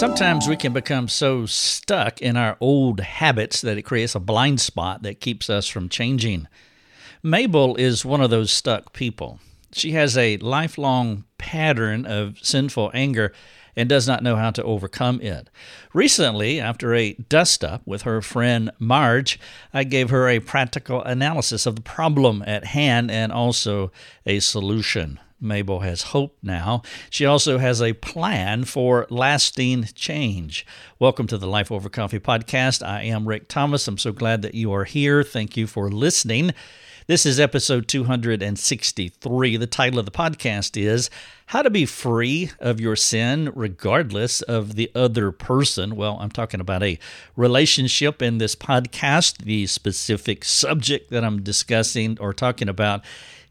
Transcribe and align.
Sometimes 0.00 0.48
we 0.48 0.56
can 0.56 0.72
become 0.72 1.08
so 1.08 1.44
stuck 1.44 2.22
in 2.22 2.34
our 2.34 2.56
old 2.58 3.00
habits 3.00 3.60
that 3.60 3.76
it 3.76 3.82
creates 3.82 4.14
a 4.14 4.18
blind 4.18 4.58
spot 4.58 5.02
that 5.02 5.20
keeps 5.20 5.50
us 5.50 5.68
from 5.68 5.90
changing. 5.90 6.48
Mabel 7.22 7.76
is 7.76 8.02
one 8.02 8.22
of 8.22 8.30
those 8.30 8.50
stuck 8.50 8.94
people. 8.94 9.40
She 9.72 9.92
has 9.92 10.16
a 10.16 10.38
lifelong 10.38 11.24
pattern 11.36 12.06
of 12.06 12.38
sinful 12.40 12.90
anger 12.94 13.34
and 13.76 13.90
does 13.90 14.08
not 14.08 14.22
know 14.22 14.36
how 14.36 14.50
to 14.52 14.64
overcome 14.64 15.20
it. 15.20 15.50
Recently, 15.92 16.58
after 16.58 16.94
a 16.94 17.12
dust 17.12 17.62
up 17.62 17.82
with 17.84 18.00
her 18.02 18.22
friend 18.22 18.70
Marge, 18.78 19.38
I 19.74 19.84
gave 19.84 20.08
her 20.08 20.30
a 20.30 20.40
practical 20.40 21.02
analysis 21.02 21.66
of 21.66 21.76
the 21.76 21.82
problem 21.82 22.42
at 22.46 22.64
hand 22.64 23.10
and 23.10 23.30
also 23.30 23.92
a 24.24 24.40
solution. 24.40 25.20
Mabel 25.40 25.80
has 25.80 26.02
hope 26.02 26.36
now. 26.42 26.82
She 27.08 27.24
also 27.24 27.58
has 27.58 27.80
a 27.80 27.94
plan 27.94 28.64
for 28.64 29.06
lasting 29.10 29.88
change. 29.94 30.66
Welcome 30.98 31.26
to 31.28 31.38
the 31.38 31.46
Life 31.46 31.72
Over 31.72 31.88
Coffee 31.88 32.18
podcast. 32.18 32.86
I 32.86 33.02
am 33.02 33.26
Rick 33.26 33.48
Thomas. 33.48 33.88
I'm 33.88 33.98
so 33.98 34.12
glad 34.12 34.42
that 34.42 34.54
you 34.54 34.72
are 34.72 34.84
here. 34.84 35.22
Thank 35.22 35.56
you 35.56 35.66
for 35.66 35.90
listening. 35.90 36.52
This 37.06 37.26
is 37.26 37.40
episode 37.40 37.88
263. 37.88 39.56
The 39.56 39.66
title 39.66 39.98
of 39.98 40.04
the 40.04 40.12
podcast 40.12 40.80
is 40.80 41.10
How 41.46 41.62
to 41.62 41.70
Be 41.70 41.84
Free 41.84 42.52
of 42.60 42.78
Your 42.78 42.94
Sin 42.94 43.50
Regardless 43.54 44.42
of 44.42 44.76
the 44.76 44.92
Other 44.94 45.32
Person. 45.32 45.96
Well, 45.96 46.18
I'm 46.20 46.30
talking 46.30 46.60
about 46.60 46.84
a 46.84 47.00
relationship 47.34 48.22
in 48.22 48.38
this 48.38 48.54
podcast. 48.54 49.38
The 49.38 49.66
specific 49.66 50.44
subject 50.44 51.10
that 51.10 51.24
I'm 51.24 51.42
discussing 51.42 52.16
or 52.20 52.32
talking 52.32 52.68
about 52.68 53.04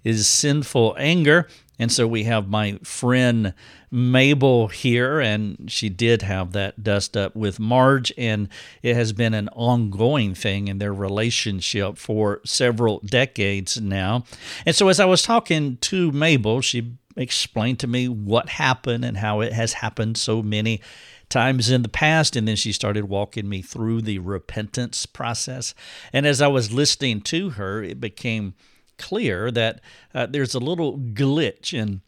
is 0.06 0.26
sinful 0.28 0.96
anger. 0.98 1.48
And 1.80 1.92
so 1.92 2.08
we 2.08 2.26
have 2.26 2.50
my 2.50 2.78
friend 2.84 3.54
Mabel 3.90 4.68
here, 4.68 5.20
and 5.20 5.72
she 5.72 5.90
did 5.90 6.22
have 6.22 6.52
that 6.52 6.84
dust 6.84 7.16
up 7.16 7.36
with 7.36 7.60
Marge, 7.60 8.12
and 8.18 8.50
it 8.84 8.96
has 8.96 9.14
been 9.14 9.34
an 9.34 9.50
ongoing 9.54 10.36
thing 10.36 10.68
in 10.68 10.78
their 10.78 10.94
relationship 10.94 11.98
for 11.98 12.42
several 12.46 13.00
decades 13.00 13.80
now. 13.80 14.26
And 14.66 14.76
so 14.76 14.90
as 14.90 15.00
I 15.00 15.06
was 15.06 15.24
talking 15.24 15.78
to 15.78 16.12
Mabel, 16.12 16.62
she 16.62 16.98
explained 17.16 17.80
to 17.80 17.88
me 17.88 18.08
what 18.08 18.50
happened 18.50 19.04
and 19.04 19.18
how 19.18 19.42
it 19.42 19.54
has 19.54 19.74
happened 19.74 20.18
so 20.18 20.42
many 20.42 20.82
times 21.30 21.70
in 21.70 21.82
the 21.82 21.90
past. 21.90 22.36
And 22.36 22.48
then 22.48 22.56
she 22.56 22.72
started 22.72 23.06
walking 23.06 23.48
me 23.48 23.62
through 23.62 24.02
the 24.02 24.20
repentance 24.20 25.06
process. 25.06 25.74
And 26.12 26.26
as 26.26 26.42
I 26.42 26.48
was 26.48 26.72
listening 26.72 27.22
to 27.22 27.52
her, 27.52 27.84
it 27.84 28.00
became 28.00 28.54
clear 29.00 29.50
that 29.52 29.82
uh, 30.14 30.28
there's 30.28 30.54
a 30.54 30.60
little 30.60 30.98
glitch 30.98 31.74
in 31.74 32.02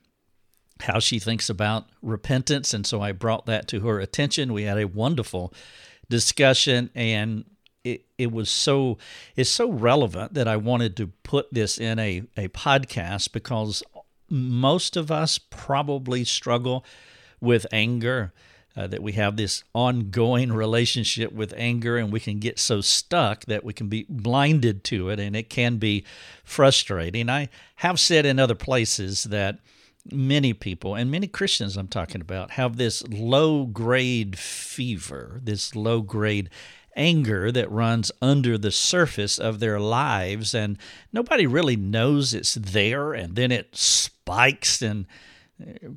how 0.82 1.00
she 1.00 1.20
thinks 1.20 1.50
about 1.50 1.88
repentance. 2.02 2.74
And 2.74 2.86
so 2.86 3.02
I 3.02 3.12
brought 3.12 3.46
that 3.46 3.68
to 3.70 3.82
her 3.82 4.00
attention. 4.00 4.54
We 4.54 4.64
had 4.64 4.78
a 4.78 4.88
wonderful 4.88 5.54
discussion 6.10 6.90
and 6.94 7.46
it, 7.84 8.06
it 8.18 8.32
was 8.32 8.50
so 8.50 8.98
it's 9.36 9.50
so 9.50 9.72
relevant 9.72 10.36
that 10.36 10.48
I 10.48 10.58
wanted 10.58 10.96
to 10.98 11.08
put 11.24 11.52
this 11.52 11.80
in 11.80 11.98
a, 11.98 12.24
a 12.38 12.48
podcast 12.50 13.32
because 13.32 13.82
most 14.30 14.96
of 14.96 15.10
us 15.12 15.40
probably 15.40 16.24
struggle 16.24 16.86
with 17.40 17.66
anger 17.72 18.34
uh, 18.76 18.88
that 18.88 19.04
we 19.04 19.14
have 19.14 19.36
this 19.36 19.64
ongoing 19.74 20.52
relationship 20.52 21.32
with 21.34 21.54
anger 21.58 21.98
and 21.98 22.12
we 22.12 22.20
can 22.20 22.40
get 22.40 22.60
so 22.60 22.82
stuck 22.82 23.46
that 23.46 23.64
we 23.64 23.74
can 23.74 23.88
be 23.88 24.06
blinded 24.10 24.84
to 24.86 25.10
it 25.10 25.20
and 25.20 25.36
it 25.36 25.50
can 25.50 25.78
be 25.78 26.06
frustrating. 26.44 27.30
I 27.30 27.50
have 27.78 28.00
said 28.00 28.26
in 28.26 28.40
other 28.40 28.56
places 28.56 29.26
that 29.26 29.60
many 30.10 30.54
people 30.54 30.96
and 30.96 31.12
many 31.12 31.28
Christians 31.28 31.78
I'm 31.78 31.88
talking 31.88 32.22
about 32.22 32.52
have 32.52 32.78
this 32.78 33.04
low 33.08 33.66
grade 33.66 34.38
fever, 34.38 35.40
this 35.44 35.76
low 35.76 36.02
grade 36.02 36.50
anger 36.96 37.52
that 37.52 37.72
runs 37.72 38.12
under 38.22 38.58
the 38.58 38.72
surface 38.72 39.38
of 39.38 39.60
their 39.60 39.80
lives 39.80 40.54
and 40.54 40.78
nobody 41.14 41.48
really 41.48 41.76
knows 41.76 42.34
it's 42.34 42.56
there 42.56 43.14
and 43.14 43.36
then 43.36 43.52
it 43.52 43.76
spikes 43.76 44.82
and 44.82 45.06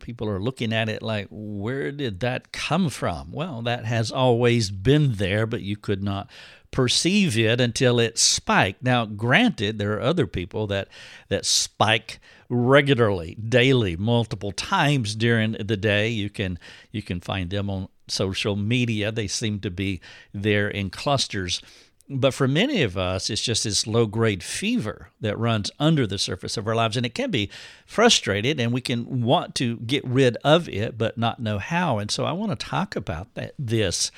people 0.00 0.28
are 0.28 0.40
looking 0.40 0.72
at 0.72 0.88
it 0.88 1.02
like, 1.02 1.28
where 1.30 1.92
did 1.92 2.20
that 2.20 2.52
come 2.52 2.88
from? 2.88 3.32
Well, 3.32 3.62
that 3.62 3.84
has 3.84 4.10
always 4.10 4.70
been 4.70 5.14
there, 5.14 5.46
but 5.46 5.62
you 5.62 5.76
could 5.76 6.02
not 6.02 6.30
perceive 6.70 7.38
it 7.38 7.60
until 7.60 8.00
it 8.00 8.18
spiked. 8.18 8.82
Now, 8.82 9.06
granted, 9.06 9.78
there 9.78 9.92
are 9.94 10.00
other 10.00 10.26
people 10.26 10.66
that 10.66 10.88
that 11.28 11.46
spike 11.46 12.18
regularly, 12.48 13.36
daily, 13.36 13.96
multiple 13.96 14.52
times 14.52 15.14
during 15.14 15.52
the 15.52 15.76
day. 15.76 16.08
You 16.08 16.30
can 16.30 16.58
you 16.90 17.02
can 17.02 17.20
find 17.20 17.50
them 17.50 17.70
on 17.70 17.88
social 18.08 18.56
media. 18.56 19.12
They 19.12 19.28
seem 19.28 19.60
to 19.60 19.70
be 19.70 20.00
there 20.32 20.68
in 20.68 20.90
clusters. 20.90 21.62
But 22.08 22.34
for 22.34 22.46
many 22.46 22.82
of 22.82 22.98
us, 22.98 23.30
it's 23.30 23.40
just 23.40 23.64
this 23.64 23.86
low 23.86 24.04
grade 24.04 24.42
fever 24.42 25.08
that 25.22 25.38
runs 25.38 25.70
under 25.78 26.06
the 26.06 26.18
surface 26.18 26.58
of 26.58 26.68
our 26.68 26.74
lives. 26.74 26.98
And 26.98 27.06
it 27.06 27.14
can 27.14 27.30
be 27.30 27.50
frustrated, 27.86 28.60
and 28.60 28.72
we 28.72 28.82
can 28.82 29.22
want 29.22 29.54
to 29.54 29.78
get 29.78 30.04
rid 30.04 30.36
of 30.44 30.68
it, 30.68 30.98
but 30.98 31.16
not 31.16 31.40
know 31.40 31.58
how. 31.58 31.98
And 31.98 32.10
so 32.10 32.24
I 32.26 32.32
want 32.32 32.50
to 32.50 32.66
talk 32.66 32.94
about 32.94 33.32
that, 33.34 33.54
this 33.58 34.10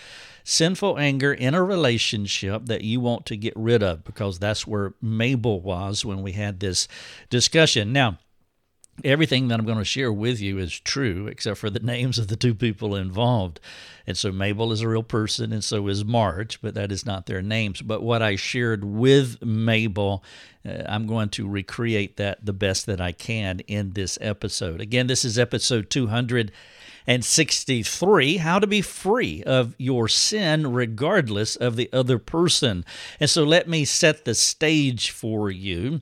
sinful 0.42 0.98
anger 0.98 1.32
in 1.32 1.54
a 1.54 1.62
relationship 1.62 2.66
that 2.66 2.82
you 2.82 3.00
want 3.00 3.24
to 3.26 3.36
get 3.36 3.52
rid 3.56 3.84
of, 3.84 4.02
because 4.02 4.40
that's 4.40 4.66
where 4.66 4.94
Mabel 5.00 5.60
was 5.60 6.04
when 6.04 6.22
we 6.22 6.32
had 6.32 6.58
this 6.58 6.88
discussion. 7.30 7.92
Now, 7.92 8.18
everything 9.04 9.48
that 9.48 9.58
I'm 9.58 9.66
going 9.66 9.78
to 9.78 9.84
share 9.84 10.12
with 10.12 10.40
you 10.40 10.58
is 10.58 10.78
true, 10.78 11.26
except 11.26 11.58
for 11.58 11.70
the 11.70 11.80
names 11.80 12.18
of 12.18 12.28
the 12.28 12.36
two 12.36 12.54
people 12.54 12.94
involved. 12.94 13.58
And 14.06 14.16
so 14.16 14.30
Mabel 14.30 14.70
is 14.72 14.82
a 14.82 14.88
real 14.88 15.02
person, 15.02 15.52
and 15.52 15.64
so 15.64 15.88
is 15.88 16.04
Marge, 16.04 16.60
but 16.62 16.74
that 16.74 16.92
is 16.92 17.04
not 17.04 17.26
their 17.26 17.42
names. 17.42 17.82
But 17.82 18.02
what 18.02 18.22
I 18.22 18.36
shared 18.36 18.84
with 18.84 19.44
Mabel, 19.44 20.22
uh, 20.64 20.84
I'm 20.88 21.06
going 21.06 21.28
to 21.30 21.48
recreate 21.48 22.16
that 22.16 22.44
the 22.44 22.52
best 22.52 22.86
that 22.86 23.00
I 23.00 23.12
can 23.12 23.60
in 23.60 23.92
this 23.92 24.18
episode. 24.20 24.80
Again, 24.80 25.06
this 25.08 25.24
is 25.24 25.38
episode 25.38 25.90
263 25.90 28.36
How 28.36 28.58
to 28.58 28.66
Be 28.66 28.80
Free 28.80 29.42
of 29.42 29.74
Your 29.78 30.08
Sin 30.08 30.72
Regardless 30.72 31.56
of 31.56 31.76
the 31.76 31.90
Other 31.92 32.18
Person. 32.18 32.84
And 33.18 33.28
so 33.28 33.44
let 33.44 33.68
me 33.68 33.84
set 33.84 34.24
the 34.24 34.34
stage 34.34 35.10
for 35.10 35.50
you 35.50 36.00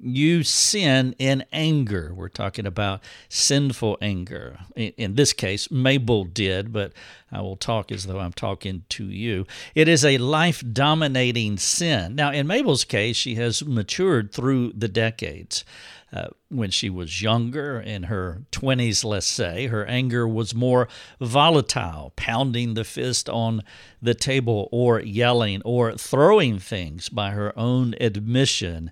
you 0.00 0.42
sin 0.42 1.14
in 1.18 1.44
anger. 1.52 2.12
We're 2.14 2.28
talking 2.28 2.66
about 2.66 3.00
sinful 3.28 3.98
anger. 4.00 4.58
In, 4.76 5.14
this 5.14 5.32
case, 5.32 5.70
Mabel 5.70 6.24
did, 6.24 6.72
but 6.72 6.92
I 7.32 7.40
will 7.40 7.56
talk 7.56 7.90
as 7.90 8.04
though 8.04 8.20
I'm 8.20 8.32
talking 8.32 8.84
to 8.90 9.04
you. 9.04 9.46
It 9.74 9.88
is 9.88 10.04
a 10.04 10.18
life 10.18 10.62
dominating 10.72 11.56
sin. 11.58 12.14
Now, 12.14 12.30
in 12.30 12.46
Mabel's 12.46 12.84
case, 12.84 13.16
she 13.16 13.34
has 13.36 13.64
matured 13.64 14.32
through 14.32 14.72
the 14.74 14.88
decades. 14.88 15.64
Uh, 16.10 16.28
when 16.48 16.70
she 16.70 16.88
was 16.88 17.20
younger, 17.20 17.78
in 17.78 18.04
her 18.04 18.42
20s, 18.50 19.04
let's 19.04 19.26
say, 19.26 19.66
her 19.66 19.84
anger 19.84 20.26
was 20.26 20.54
more 20.54 20.88
volatile, 21.20 22.14
pounding 22.16 22.72
the 22.72 22.84
fist 22.84 23.28
on 23.28 23.62
the 24.00 24.14
table 24.14 24.70
or 24.72 25.00
yelling 25.00 25.60
or 25.66 25.92
throwing 25.98 26.58
things 26.58 27.10
by 27.10 27.32
her 27.32 27.52
own 27.58 27.94
admission. 28.00 28.90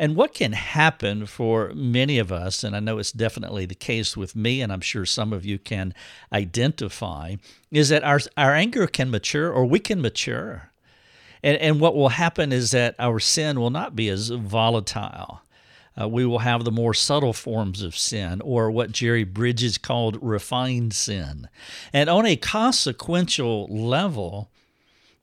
And 0.00 0.16
what 0.16 0.32
can 0.32 0.52
happen 0.52 1.26
for 1.26 1.72
many 1.74 2.18
of 2.18 2.32
us, 2.32 2.64
and 2.64 2.74
I 2.74 2.80
know 2.80 2.96
it's 2.96 3.12
definitely 3.12 3.66
the 3.66 3.74
case 3.74 4.16
with 4.16 4.34
me, 4.34 4.62
and 4.62 4.72
I'm 4.72 4.80
sure 4.80 5.04
some 5.04 5.30
of 5.30 5.44
you 5.44 5.58
can 5.58 5.92
identify, 6.32 7.36
is 7.70 7.90
that 7.90 8.02
our, 8.02 8.18
our 8.34 8.54
anger 8.54 8.86
can 8.86 9.10
mature 9.10 9.52
or 9.52 9.66
we 9.66 9.78
can 9.78 10.00
mature. 10.00 10.70
And, 11.42 11.58
and 11.58 11.80
what 11.80 11.94
will 11.94 12.08
happen 12.08 12.50
is 12.50 12.70
that 12.70 12.94
our 12.98 13.20
sin 13.20 13.60
will 13.60 13.68
not 13.68 13.94
be 13.94 14.08
as 14.08 14.30
volatile. 14.30 15.42
Uh, 16.00 16.08
we 16.08 16.24
will 16.24 16.38
have 16.38 16.64
the 16.64 16.72
more 16.72 16.94
subtle 16.94 17.34
forms 17.34 17.82
of 17.82 17.94
sin, 17.94 18.40
or 18.40 18.70
what 18.70 18.92
Jerry 18.92 19.24
Bridges 19.24 19.76
called 19.76 20.16
refined 20.22 20.94
sin. 20.94 21.46
And 21.92 22.08
on 22.08 22.24
a 22.24 22.36
consequential 22.36 23.66
level, 23.68 24.50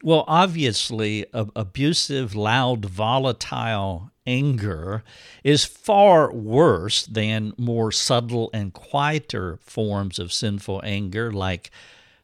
well, 0.04 0.26
obviously, 0.28 1.26
abusive, 1.34 2.36
loud, 2.36 2.86
volatile 2.86 4.12
anger 4.28 5.04
is 5.44 5.66
far 5.66 6.32
worse 6.32 7.06
than 7.06 7.54
more 7.58 7.92
subtle 7.92 8.50
and 8.54 8.74
quieter 8.74 9.58
forms 9.64 10.20
of 10.20 10.34
sinful 10.34 10.82
anger, 10.84 11.32
like 11.32 11.72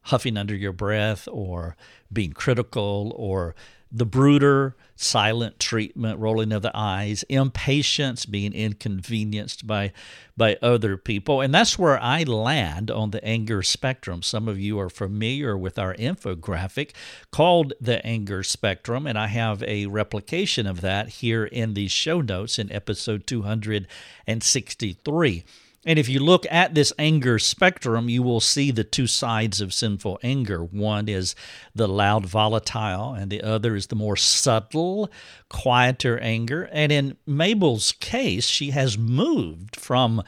huffing 0.04 0.38
under 0.38 0.56
your 0.56 0.74
breath 0.74 1.28
or 1.32 1.76
being 2.12 2.34
critical 2.34 3.14
or 3.16 3.56
the 3.96 4.08
brooder, 4.08 4.76
silent 4.96 5.60
treatment, 5.60 6.20
rolling 6.20 6.52
of 6.52 6.64
the 6.64 6.72
eyes, 6.74 7.22
impatience, 7.30 8.26
being 8.26 8.52
inconvenienced 8.52 9.68
by 9.68 9.94
by 10.36 10.58
other 10.64 10.98
people. 10.98 11.42
And 11.42 11.54
that's 11.54 11.78
where 11.78 12.02
I 12.02 12.24
land 12.24 12.90
on 12.90 13.12
the 13.12 13.24
anger 13.24 13.62
spectrum. 13.62 14.24
Some 14.24 14.48
of 14.48 14.60
you 14.60 14.80
are 14.80 14.90
familiar 14.90 15.56
with 15.56 15.78
our 15.78 15.94
infographic 15.94 16.94
called 17.30 17.74
the 17.80 18.04
anger 18.04 18.42
spectrum, 18.42 19.06
and 19.06 19.16
I 19.16 19.28
have 19.28 19.62
a 19.62 19.86
replication 19.86 20.66
of 20.66 20.82
that 20.82 21.10
here 21.10 21.46
in 21.46 21.76
the 21.76 21.88
show 21.88 22.20
notes 22.20 22.58
in 22.58 22.72
episode 22.72 23.28
263. 23.28 25.44
And 25.86 26.00
if 26.00 26.08
you 26.08 26.20
look 26.20 26.46
at 26.50 26.76
this 26.76 26.94
anger 26.98 27.38
spectrum, 27.40 28.08
you 28.08 28.24
will 28.24 28.40
see 28.40 28.72
the 28.72 28.84
two 28.84 29.08
sides 29.08 29.60
of 29.60 29.74
sinful 29.74 30.20
anger. 30.24 30.64
One 30.64 31.10
is 31.10 31.36
the 31.76 31.88
loud, 31.88 32.26
volatile, 32.26 33.14
and 33.14 33.30
the 33.30 33.42
other 33.42 33.76
is 33.76 33.88
the 33.88 33.96
more 33.96 34.16
subtle, 34.16 35.12
quieter 35.50 36.18
anger. 36.20 36.70
And 36.72 36.92
in 36.92 37.18
Mabel's 37.26 37.92
case, 37.92 38.48
she 38.48 38.72
has 38.72 38.98
moved 38.98 39.76
from 39.76 40.24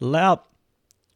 loud 0.00 0.40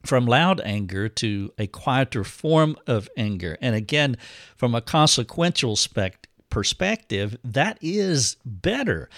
from 0.05 0.27
loud 0.27 0.61
anger 0.65 1.09
to 1.09 1.53
a 1.59 1.69
quieter 1.69 2.25
form 2.25 2.77
of 2.89 3.09
anger. 3.17 3.57
And 3.61 3.77
again, 3.77 4.17
from 4.57 4.75
a 4.75 4.81
consequential 4.81 5.77
spect- 5.77 6.27
perspective, 6.51 7.37
that 7.45 7.79
is 7.81 8.37
better 8.45 9.09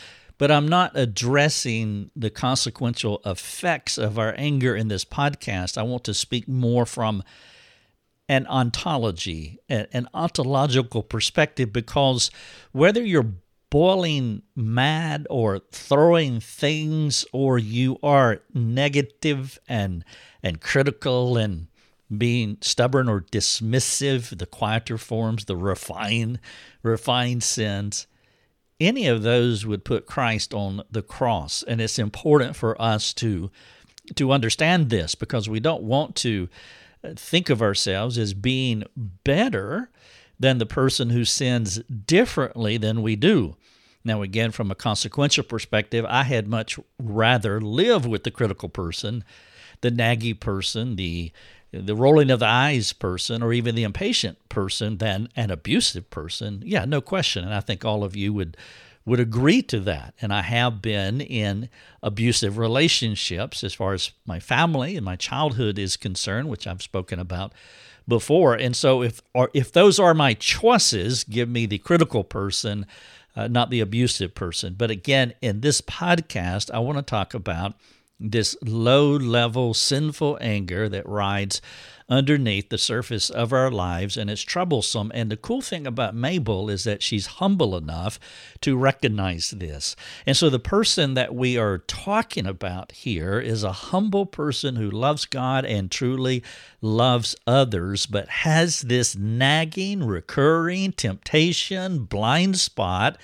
but 0.45 0.51
I'm 0.51 0.69
not 0.69 0.93
addressing 0.95 2.11
the 2.15 2.29
consequential 2.29 3.23
effects 3.25 3.97
of 3.97 4.19
our 4.19 4.35
anger 4.37 4.77
in 4.77 4.89
this 4.89 5.03
podcast. 5.03 5.79
I 5.79 5.85
want 5.85 6.05
to 6.05 6.13
speak 6.13 6.47
more 6.47 6.85
from 6.85 7.23
an 8.29 8.47
ontology, 8.49 9.59
an 9.71 10.07
ontological 10.13 11.03
perspective, 11.03 11.73
because 11.73 12.31
whether 12.73 13.03
you're 13.03 13.33
boiling 13.71 14.43
mad 14.55 15.27
or 15.31 15.61
throwing 15.73 16.41
things 16.41 17.25
or 17.33 17.59
you 17.59 17.99
are 18.03 18.43
negative 18.53 19.59
and 19.67 20.05
and 20.43 20.61
critical 20.61 21.39
and 21.39 21.69
being 22.15 22.59
stubborn 22.61 23.09
or 23.09 23.23
dismissive 23.33 24.37
the 24.37 24.45
quieter 24.45 24.99
forms 24.99 25.47
the 25.47 25.57
refined 25.57 26.39
refined 26.83 27.43
sins 27.43 28.07
any 28.81 29.07
of 29.07 29.23
those 29.23 29.65
would 29.67 29.85
put 29.85 30.07
Christ 30.07 30.53
on 30.53 30.83
the 30.91 31.03
cross. 31.03 31.63
And 31.63 31.81
it's 31.81 31.99
important 31.99 32.57
for 32.57 32.81
us 32.81 33.13
to 33.15 33.51
to 34.17 34.33
understand 34.33 34.91
this 34.91 35.15
because 35.15 35.49
we 35.49 35.61
don't 35.61 35.83
want 35.83 36.15
to 36.15 36.49
uh, 37.03 37.15
think 37.17 37.49
of 37.49 37.63
ourselves 37.63 38.19
as 38.19 38.35
being 38.35 38.85
better 38.97 39.91
than 40.39 40.59
the 40.59 40.67
person 40.67 41.09
who 41.09 41.25
sins 41.25 41.79
differently 41.79 42.77
than 42.77 43.01
we 43.01 43.17
do. 43.17 43.57
Now, 44.05 44.21
again, 44.21 44.51
from 44.51 44.71
a 44.71 44.75
consequential 44.75 45.45
perspective, 45.45 46.05
I 46.07 46.25
had 46.25 46.47
much 46.47 46.79
rather 46.99 47.61
live 47.61 48.05
with 48.05 48.25
the 48.25 48.31
critical 48.31 48.69
person, 48.69 49.25
the 49.81 49.91
naggy 49.91 50.39
person, 50.39 50.97
the 50.97 51.33
the 51.81 51.97
rolling 51.97 52.31
of 52.31 52.41
the 52.41 52.47
eyes 52.47 52.93
person 52.93 53.43
or 53.43 53.53
even 53.53 53.75
the 53.75 53.83
impatient 53.83 54.49
person 54.49 54.99
than 54.99 55.29
an 55.37 55.51
abusive 55.51 56.11
person. 56.11 56.63
Yeah, 56.65 56.85
no 56.85 57.01
question. 57.01 57.45
And 57.45 57.55
I 57.55 57.61
think 57.61 57.85
all 57.85 58.05
of 58.05 58.17
you 58.17 58.33
would 58.33 58.57
would 59.07 59.21
agree 59.21 59.61
to 59.61 59.81
that. 59.81 60.15
And 60.21 60.33
I 60.33 60.43
have 60.43 60.81
been 60.81 61.21
in 61.21 61.69
abusive 62.03 62.57
relationships 62.57 63.63
as 63.63 63.75
far 63.75 63.93
as 63.93 64.13
my 64.27 64.41
family 64.41 64.97
and 64.97 65.05
my 65.05 65.17
childhood 65.17 65.79
is 65.79 65.97
concerned, 65.97 66.49
which 66.49 66.67
I've 66.67 66.83
spoken 66.83 67.19
about 67.19 67.53
before. 68.09 68.55
And 68.55 68.75
so 68.75 69.03
if 69.03 69.21
or 69.35 69.51
if 69.53 69.73
those 69.73 69.99
are 69.99 70.15
my 70.15 70.35
choices, 70.35 71.25
give 71.25 71.49
me 71.49 71.67
the 71.67 71.79
critical 71.79 72.25
person, 72.25 72.87
uh, 73.37 73.49
not 73.49 73.71
the 73.71 73.81
abusive 73.81 74.35
person. 74.35 74.75
But 74.77 74.91
again, 74.91 75.35
in 75.43 75.61
this 75.61 75.81
podcast, 75.81 76.71
I 76.73 76.79
want 76.79 76.99
to 76.99 77.03
talk 77.03 77.35
about 77.35 77.75
this 78.21 78.57
low 78.63 79.11
level 79.11 79.75
sinful 79.75 80.39
anger 80.41 80.89
that 80.89 81.09
rides 81.09 81.61
underneath 82.09 82.69
the 82.69 82.79
surface 82.79 83.31
of 83.31 83.53
our 83.53 83.71
lives 83.71 84.17
and 84.17 84.29
it's 84.29 84.43
troublesome. 84.43 85.11
And 85.15 85.31
the 85.31 85.37
cool 85.37 85.63
thing 85.63 85.87
about 85.87 86.15
Mabel 86.15 86.69
is 86.69 86.85
that 86.85 87.03
she's 87.03 87.27
humble 87.27 87.77
enough 87.77 88.19
to 88.61 88.77
recognize 88.77 89.51
this. 89.51 89.97
And 90.27 90.37
so 90.37 90.51
the 90.51 90.59
person 90.59 91.15
that 91.15 91.35
we 91.35 91.57
are 91.57 91.79
talking 91.79 92.47
about 92.47 92.93
here 92.93 93.41
is 93.41 93.65
a 93.65 93.73
humble 93.73 94.27
person 94.27 94.77
who 94.77 94.91
loves 94.91 95.25
God 95.25 95.65
and 95.65 95.91
truly 95.91 96.43
loves 96.81 97.35
others, 97.47 98.07
but 98.07 98.29
has 98.29 98.83
this 98.83 99.17
nagging, 99.17 100.05
recurring 100.05 100.93
temptation, 100.93 102.05
blind 102.05 102.59
spot 102.59 103.17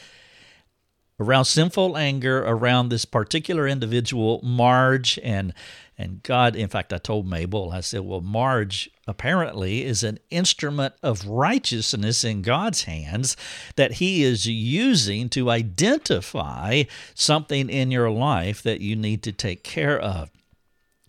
around 1.20 1.44
sinful 1.44 1.96
anger 1.96 2.42
around 2.42 2.88
this 2.88 3.04
particular 3.04 3.68
individual, 3.68 4.40
Marge, 4.42 5.18
and 5.22 5.52
and 5.98 6.22
God, 6.22 6.56
in 6.56 6.70
fact, 6.70 6.94
I 6.94 6.96
told 6.96 7.26
Mabel, 7.26 7.72
I 7.72 7.80
said, 7.80 8.00
well, 8.00 8.22
Marge 8.22 8.90
apparently 9.06 9.84
is 9.84 10.02
an 10.02 10.18
instrument 10.30 10.94
of 11.02 11.26
righteousness 11.26 12.24
in 12.24 12.40
God's 12.40 12.84
hands 12.84 13.36
that 13.76 13.92
He 13.92 14.22
is 14.22 14.46
using 14.46 15.28
to 15.28 15.50
identify 15.50 16.84
something 17.14 17.68
in 17.68 17.90
your 17.90 18.10
life 18.10 18.62
that 18.62 18.80
you 18.80 18.96
need 18.96 19.22
to 19.24 19.32
take 19.32 19.62
care 19.62 20.00
of. 20.00 20.30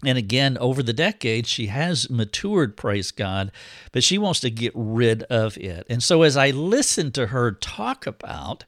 And 0.04 0.18
again, 0.18 0.58
over 0.58 0.84
the 0.84 0.92
decades, 0.92 1.48
she 1.48 1.68
has 1.68 2.10
matured, 2.10 2.76
praise 2.76 3.12
God, 3.12 3.50
but 3.94 4.04
she 4.04 4.18
wants 4.18 4.42
to 4.42 4.50
get 4.50 4.74
rid 4.76 5.24
of 5.24 5.58
it. 5.58 5.86
And 5.90 6.04
so 6.04 6.24
as 6.24 6.36
I 6.36 6.50
listen 6.50 7.14
to 7.14 7.28
her 7.28 7.54
talk 7.54 8.06
about 8.06 8.66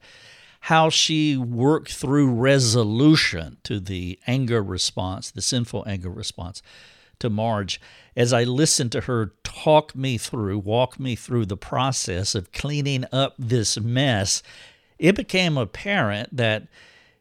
how 0.68 0.89
she 0.89 1.36
worked 1.36 1.92
through 1.92 2.33
resolution 2.33 3.57
to 3.63 3.81
the 3.81 4.18
anger 4.25 4.63
response, 4.63 5.30
the 5.30 5.42
sinful 5.42 5.83
anger 5.86 6.10
response 6.10 6.62
to 7.19 7.30
Marge, 7.30 7.81
as 8.15 8.31
I 8.31 8.45
listened 8.45 8.94
to 8.94 9.01
her 9.01 9.33
talk 9.44 9.94
me 9.94 10.18
through, 10.18 10.60
walk 10.60 10.98
me 11.01 11.18
through 11.18 11.48
the 11.48 11.57
process 11.57 12.33
of 12.33 12.54
cleaning 12.54 13.04
up 13.12 13.36
this 13.38 13.77
mess, 13.77 14.42
it 14.98 15.18
became 15.18 15.57
apparent 15.57 16.33
that 16.33 16.68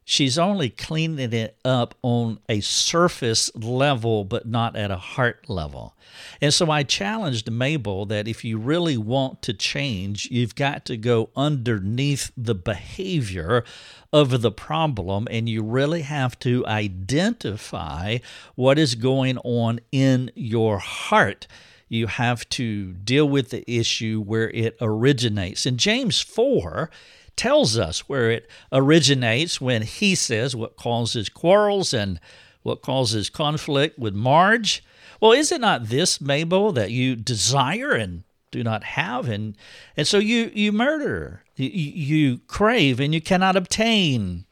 she's 0.05 0.39
only 0.39 0.71
cleaning 0.71 1.33
it 1.33 1.57
up 1.65 1.95
on 2.03 2.39
a 2.49 2.61
surface 2.61 3.51
level, 3.55 4.25
but 4.25 4.47
not 4.47 4.77
at 4.77 4.91
a 4.91 4.97
heart 4.97 5.49
level. 5.49 5.95
And 6.41 6.53
so 6.53 6.71
I 6.71 6.83
challenged 6.83 7.51
Mabel 7.51 8.07
that 8.07 8.29
if 8.29 8.45
you 8.45 8.59
really 8.59 8.97
want 8.97 9.43
to 9.43 9.55
change, 9.55 10.29
you've 10.31 10.55
got 10.55 10.85
to 10.87 10.97
go 10.97 11.31
underneath 11.37 12.31
the 12.37 12.55
behavior 12.55 13.65
of 14.13 14.43
the 14.43 14.53
problem 14.53 15.27
and 15.31 15.49
you 15.49 15.63
really 15.63 16.03
have 16.03 16.39
to 16.41 16.67
identify 16.67 18.19
what 18.55 18.79
is 18.79 18.95
going 18.95 19.39
on 19.39 19.81
in 19.91 20.31
your 20.35 20.79
heart 20.79 21.47
you 21.93 22.07
have 22.07 22.49
to 22.49 22.95
deal 22.95 23.29
with 23.29 23.51
the 23.51 23.71
issue 23.71 24.23
where 24.23 24.49
it 24.49 24.79
originates. 24.81 25.67
In 25.67 25.77
James 25.77 26.23
4, 26.23 26.89
tells 27.37 27.79
us 27.79 28.09
where 28.09 28.31
it 28.31 28.49
originates 28.71 29.61
when 29.61 29.83
he 29.83 30.15
says 30.15 30.55
what 30.55 30.77
causes 30.77 31.29
quarrels 31.29 31.93
and 31.95 32.21
what 32.63 32.83
causes 32.83 33.31
conflict 33.31 33.99
with 33.99 34.15
Marge. 34.15 34.85
Well, 35.21 35.33
is 35.33 35.53
it 35.53 35.61
not 35.61 35.87
this, 35.89 36.21
Mabel, 36.21 36.73
that 36.73 36.91
you 36.91 37.17
desire 37.17 37.93
and 37.93 38.25
do 38.51 38.63
not 38.63 38.85
have? 38.85 39.29
And, 39.29 39.57
and 39.97 40.07
so 40.07 40.19
you, 40.19 40.51
you 40.55 40.73
murder, 40.73 41.43
you, 41.57 41.69
you 41.69 42.39
crave 42.47 43.01
and 43.01 43.15
you 43.15 43.21
cannot 43.21 43.57
obtain. 43.57 44.45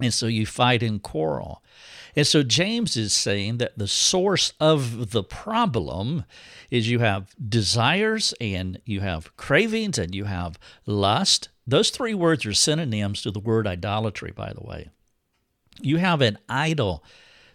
And 0.00 0.12
so 0.12 0.26
you 0.26 0.46
fight 0.46 0.82
and 0.82 1.02
quarrel. 1.02 1.62
And 2.16 2.26
so 2.26 2.42
James 2.42 2.96
is 2.96 3.12
saying 3.12 3.58
that 3.58 3.76
the 3.76 3.88
source 3.88 4.52
of 4.60 5.10
the 5.10 5.24
problem 5.24 6.24
is 6.70 6.88
you 6.88 7.00
have 7.00 7.34
desires 7.48 8.34
and 8.40 8.80
you 8.84 9.00
have 9.00 9.36
cravings 9.36 9.98
and 9.98 10.14
you 10.14 10.24
have 10.24 10.58
lust 10.86 11.48
those 11.66 11.90
three 11.90 12.14
words 12.14 12.44
are 12.46 12.52
synonyms 12.52 13.22
to 13.22 13.30
the 13.30 13.40
word 13.40 13.66
idolatry, 13.66 14.32
by 14.34 14.52
the 14.52 14.62
way. 14.62 14.90
You 15.80 15.96
have 15.98 16.20
an 16.20 16.38
idol. 16.48 17.02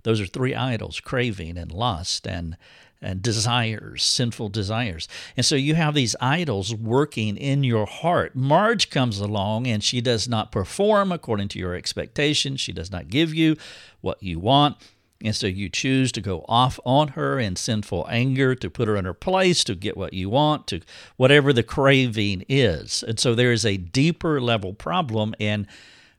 Those 0.04 0.20
are 0.20 0.25
three 0.25 0.56
idols 0.56 1.00
craving 1.00 1.58
and 1.58 1.72
lust 1.72 2.28
and, 2.28 2.58
and 3.01 3.22
desires, 3.22 4.04
sinful 4.04 4.50
desires. 4.50 5.08
And 5.38 5.46
so 5.46 5.56
you 5.56 5.75
have 5.75 5.94
these 5.94 6.16
idols 6.20 6.74
working 6.74 7.38
in 7.38 7.63
your 7.63 7.86
heart. 7.86 8.36
Marge 8.36 8.89
comes 8.89 9.20
along 9.20 9.68
and 9.68 9.84
she 9.84 10.01
does 10.01 10.28
not 10.28 10.51
perform 10.51 11.12
according 11.12 11.50
to 11.50 11.60
your 11.60 11.75
expectations, 11.75 12.60
she 12.60 12.74
does 12.74 12.92
not 12.92 13.10
give 13.10 13.34
you 13.34 13.58
what 14.01 14.22
you 14.24 14.39
want. 14.39 14.78
And 15.23 15.35
so 15.35 15.47
you 15.47 15.67
choose 15.67 16.11
to 16.13 16.21
go 16.21 16.45
off 16.47 16.79
on 16.85 17.09
her 17.09 17.39
in 17.39 17.57
sinful 17.57 18.07
anger, 18.09 18.55
to 18.55 18.69
put 18.69 18.88
her 18.88 18.95
in 18.95 19.05
her 19.05 19.13
place, 19.13 19.63
to 19.65 19.75
get 19.75 19.97
what 19.97 20.13
you 20.13 20.29
want, 20.29 20.67
to 20.67 20.79
whatever 21.17 21.51
the 21.51 21.63
craving 21.63 22.45
is. 22.47 23.03
And 23.03 23.19
so 23.19 23.35
there 23.35 23.51
is 23.51 23.65
a 23.65 23.77
deeper 23.77 24.39
level 24.39 24.73
problem. 24.73 25.35
And 25.39 25.67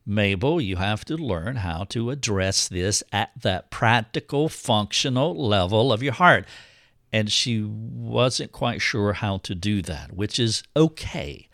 Mabel, 0.05 0.61
you 0.61 0.77
have 0.77 1.05
to 1.07 1.17
learn 1.17 1.57
how 1.57 1.85
to 1.85 2.11
address 2.11 2.69
this 2.69 3.03
at 3.11 3.31
that 3.41 3.71
practical, 3.71 4.49
functional 4.49 5.35
level 5.35 5.93
of 5.93 6.03
your 6.03 6.13
heart. 6.13 6.47
And 7.13 7.33
she 7.33 7.63
wasn't 7.65 8.53
quite 8.53 8.83
sure 8.83 9.15
how 9.15 9.39
to 9.39 9.55
do 9.55 9.83
that, 9.83 10.13
which 10.13 10.39
is 10.39 10.63
okay. 10.77 11.49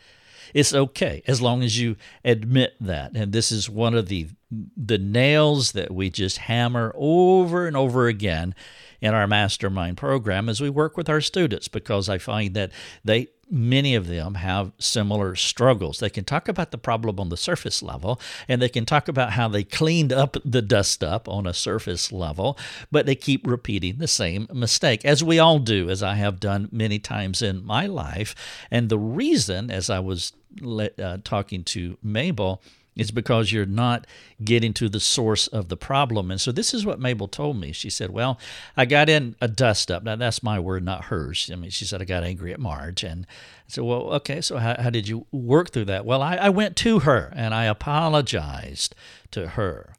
It's 0.57 0.73
okay 0.73 1.23
as 1.27 1.43
long 1.43 1.63
as 1.63 1.79
you 1.79 1.97
admit 2.25 2.77
that. 2.81 3.15
And 3.15 3.31
this 3.31 3.53
is 3.53 3.69
one 3.69 3.95
of 3.95 4.09
the 4.09 4.29
the 4.75 4.97
nails 4.97 5.73
that 5.73 5.93
we 5.93 6.09
just 6.09 6.39
hammer 6.39 6.95
over 6.97 7.67
and 7.67 7.77
over 7.77 8.07
again 8.07 8.55
in 9.03 9.13
our 9.13 9.27
mastermind 9.27 9.99
program 9.99 10.49
as 10.49 10.59
we 10.59 10.71
work 10.71 10.97
with 10.97 11.11
our 11.11 11.21
students 11.21 11.69
because 11.69 12.09
I 12.09 12.17
find 12.17 12.55
that 12.55 12.73
they 13.05 13.29
many 13.51 13.95
of 13.95 14.07
them 14.07 14.35
have 14.35 14.73
similar 14.79 15.37
struggles. 15.37 15.99
They 15.99 16.11
can 16.11 16.25
talk 16.25 16.49
about 16.49 16.71
the 16.71 16.79
problem 16.79 17.21
on 17.21 17.29
the 17.29 17.37
surface 17.37 17.83
level 17.83 18.21
and 18.49 18.61
they 18.61 18.69
can 18.69 18.85
talk 18.85 19.09
about 19.09 19.33
how 19.33 19.49
they 19.49 19.65
cleaned 19.65 20.13
up 20.13 20.37
the 20.45 20.63
dust 20.63 21.05
up 21.05 21.29
on 21.29 21.47
a 21.47 21.55
surface 21.55 22.11
level, 22.11 22.59
but 22.91 23.07
they 23.07 23.15
keep 23.15 23.47
repeating 23.47 23.99
the 23.99 24.09
same 24.09 24.49
mistake, 24.53 25.05
as 25.05 25.23
we 25.23 25.39
all 25.39 25.59
do, 25.59 25.89
as 25.89 26.03
I 26.03 26.15
have 26.15 26.41
done 26.41 26.69
many 26.73 26.99
times 26.99 27.43
in 27.43 27.65
my 27.65 27.87
life. 27.87 28.35
And 28.71 28.89
the 28.89 28.99
reason, 28.99 29.71
as 29.71 29.91
I 29.91 30.01
was 30.01 30.33
uh, 30.65 31.19
talking 31.23 31.65
to 31.65 31.99
Mabel, 32.03 32.63
it's 32.97 33.11
because 33.11 33.53
you're 33.53 33.67
not 33.67 34.07
getting 34.43 34.73
to 34.75 34.89
the 34.89 35.01
source 35.01 35.47
of 35.49 35.69
the 35.69 35.77
problem. 35.77 36.31
And 36.31 36.41
so 36.41 36.51
this 36.51 36.73
is 36.73 36.87
what 36.87 36.99
Mabel 36.99 37.29
told 37.29 37.59
me. 37.59 37.73
She 37.73 37.91
said, 37.91 38.11
Well, 38.11 38.39
I 38.77 38.87
got 38.87 39.09
in 39.09 39.37
a 39.41 39.49
dust 39.49 39.91
up. 39.91 40.03
Now, 40.03 40.17
that's 40.17 40.43
my 40.43 40.59
word, 40.59 40.83
not 40.83 41.07
hers. 41.07 41.51
I 41.53 41.57
mean, 41.57 41.71
she 41.71 41.85
said, 41.85 42.01
I 42.01 42.07
got 42.07 42.25
angry 42.25 42.53
at 42.53 42.59
Marge. 42.59 43.05
And 43.05 43.27
I 43.29 43.69
said, 43.69 43.85
Well, 43.85 44.15
okay, 44.15 44.41
so 44.41 44.57
how, 44.57 44.81
how 44.81 44.91
did 44.91 45.07
you 45.07 45.27
work 45.31 45.71
through 45.71 45.85
that? 45.87 46.07
Well, 46.07 46.23
I, 46.23 46.37
I 46.37 46.49
went 46.49 46.75
to 46.77 47.01
her 47.01 47.33
and 47.37 47.55
I 47.55 47.65
apologized 47.65 48.95
to 49.33 49.49
her. 49.49 49.95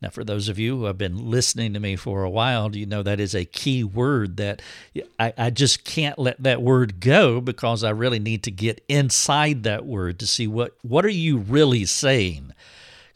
Now, 0.00 0.10
for 0.10 0.22
those 0.22 0.48
of 0.48 0.58
you 0.58 0.76
who 0.76 0.84
have 0.84 0.98
been 0.98 1.30
listening 1.30 1.74
to 1.74 1.80
me 1.80 1.96
for 1.96 2.22
a 2.22 2.30
while, 2.30 2.74
you 2.76 2.86
know 2.86 3.02
that 3.02 3.18
is 3.18 3.34
a 3.34 3.44
key 3.44 3.82
word 3.82 4.36
that 4.36 4.62
I, 5.18 5.32
I 5.36 5.50
just 5.50 5.84
can't 5.84 6.18
let 6.18 6.42
that 6.42 6.62
word 6.62 7.00
go 7.00 7.40
because 7.40 7.82
I 7.82 7.90
really 7.90 8.20
need 8.20 8.44
to 8.44 8.50
get 8.50 8.84
inside 8.88 9.64
that 9.64 9.86
word 9.86 10.20
to 10.20 10.26
see 10.26 10.46
what, 10.46 10.76
what 10.82 11.04
are 11.04 11.08
you 11.08 11.38
really 11.38 11.84
saying? 11.84 12.52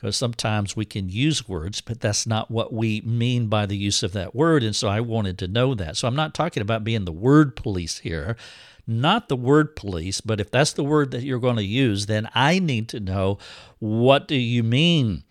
Because 0.00 0.16
sometimes 0.16 0.74
we 0.74 0.84
can 0.84 1.08
use 1.08 1.48
words, 1.48 1.80
but 1.80 2.00
that's 2.00 2.26
not 2.26 2.50
what 2.50 2.72
we 2.72 3.00
mean 3.02 3.46
by 3.46 3.66
the 3.66 3.76
use 3.76 4.02
of 4.02 4.12
that 4.14 4.34
word. 4.34 4.64
And 4.64 4.74
so 4.74 4.88
I 4.88 4.98
wanted 5.00 5.38
to 5.38 5.48
know 5.48 5.76
that. 5.76 5.96
So 5.96 6.08
I'm 6.08 6.16
not 6.16 6.34
talking 6.34 6.60
about 6.60 6.82
being 6.82 7.04
the 7.04 7.12
word 7.12 7.54
police 7.54 7.98
here 7.98 8.36
not 8.84 9.28
the 9.28 9.36
word 9.36 9.76
police, 9.76 10.20
but 10.20 10.40
if 10.40 10.50
that's 10.50 10.72
the 10.72 10.82
word 10.82 11.12
that 11.12 11.22
you're 11.22 11.38
going 11.38 11.54
to 11.54 11.64
use, 11.64 12.06
then 12.06 12.28
I 12.34 12.58
need 12.58 12.88
to 12.88 12.98
know 12.98 13.38
what 13.78 14.26
do 14.26 14.34
you 14.34 14.64
mean 14.64 15.22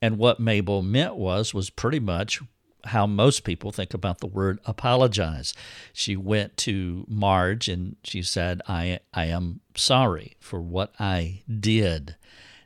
and 0.00 0.18
what 0.18 0.40
Mabel 0.40 0.82
meant 0.82 1.16
was 1.16 1.52
was 1.52 1.70
pretty 1.70 2.00
much 2.00 2.40
how 2.84 3.06
most 3.06 3.44
people 3.44 3.72
think 3.72 3.92
about 3.92 4.18
the 4.18 4.26
word 4.26 4.60
apologize. 4.64 5.54
She 5.92 6.16
went 6.16 6.56
to 6.58 7.04
Marge 7.08 7.68
and 7.68 7.96
she 8.04 8.22
said, 8.22 8.62
I, 8.68 9.00
I 9.12 9.26
am 9.26 9.60
sorry 9.74 10.36
for 10.40 10.60
what 10.60 10.92
I 10.98 11.42
did. 11.60 12.16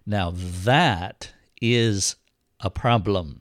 Now, 0.05 0.33
that 0.35 1.33
is 1.61 2.17
a 2.61 2.71
problem. 2.71 3.41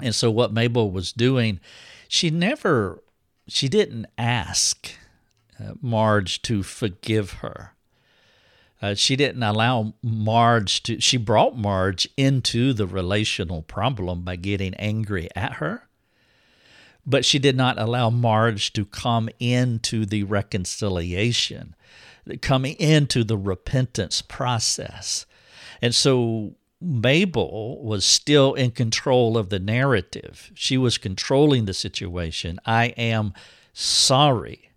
And 0.00 0.14
so, 0.14 0.30
what 0.30 0.52
Mabel 0.52 0.90
was 0.90 1.12
doing, 1.12 1.60
she 2.06 2.30
never, 2.30 3.02
she 3.46 3.68
didn't 3.68 4.06
ask 4.16 4.92
uh, 5.60 5.74
Marge 5.80 6.42
to 6.42 6.62
forgive 6.62 7.34
her. 7.34 7.74
Uh, 8.80 8.94
she 8.94 9.16
didn't 9.16 9.42
allow 9.42 9.94
Marge 10.02 10.82
to, 10.84 11.00
she 11.00 11.16
brought 11.16 11.56
Marge 11.56 12.08
into 12.16 12.72
the 12.72 12.86
relational 12.86 13.62
problem 13.62 14.22
by 14.22 14.36
getting 14.36 14.74
angry 14.74 15.28
at 15.34 15.54
her, 15.54 15.88
but 17.04 17.24
she 17.24 17.38
did 17.38 17.56
not 17.56 17.78
allow 17.78 18.08
Marge 18.08 18.72
to 18.74 18.84
come 18.84 19.28
into 19.40 20.06
the 20.06 20.22
reconciliation, 20.22 21.74
come 22.40 22.64
into 22.64 23.24
the 23.24 23.36
repentance 23.36 24.22
process. 24.22 25.26
And 25.82 25.94
so 25.94 26.54
Mabel 26.80 27.82
was 27.82 28.04
still 28.04 28.54
in 28.54 28.70
control 28.70 29.36
of 29.36 29.48
the 29.48 29.58
narrative. 29.58 30.52
She 30.54 30.78
was 30.78 30.98
controlling 30.98 31.64
the 31.64 31.74
situation. 31.74 32.60
I 32.64 32.86
am 32.96 33.32
sorry 33.72 34.67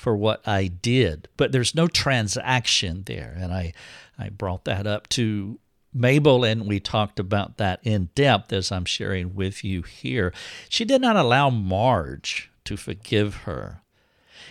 for 0.00 0.16
what 0.16 0.40
I 0.48 0.66
did. 0.66 1.28
But 1.36 1.52
there's 1.52 1.74
no 1.74 1.86
transaction 1.86 3.02
there. 3.04 3.36
And 3.38 3.52
I, 3.52 3.74
I 4.18 4.30
brought 4.30 4.64
that 4.64 4.86
up 4.86 5.10
to 5.10 5.58
Mabel, 5.92 6.42
and 6.42 6.66
we 6.66 6.80
talked 6.80 7.20
about 7.20 7.58
that 7.58 7.80
in 7.82 8.08
depth 8.14 8.50
as 8.50 8.72
I'm 8.72 8.86
sharing 8.86 9.34
with 9.34 9.62
you 9.62 9.82
here. 9.82 10.32
She 10.70 10.86
did 10.86 11.02
not 11.02 11.16
allow 11.16 11.50
Marge 11.50 12.50
to 12.64 12.78
forgive 12.78 13.42
her. 13.42 13.82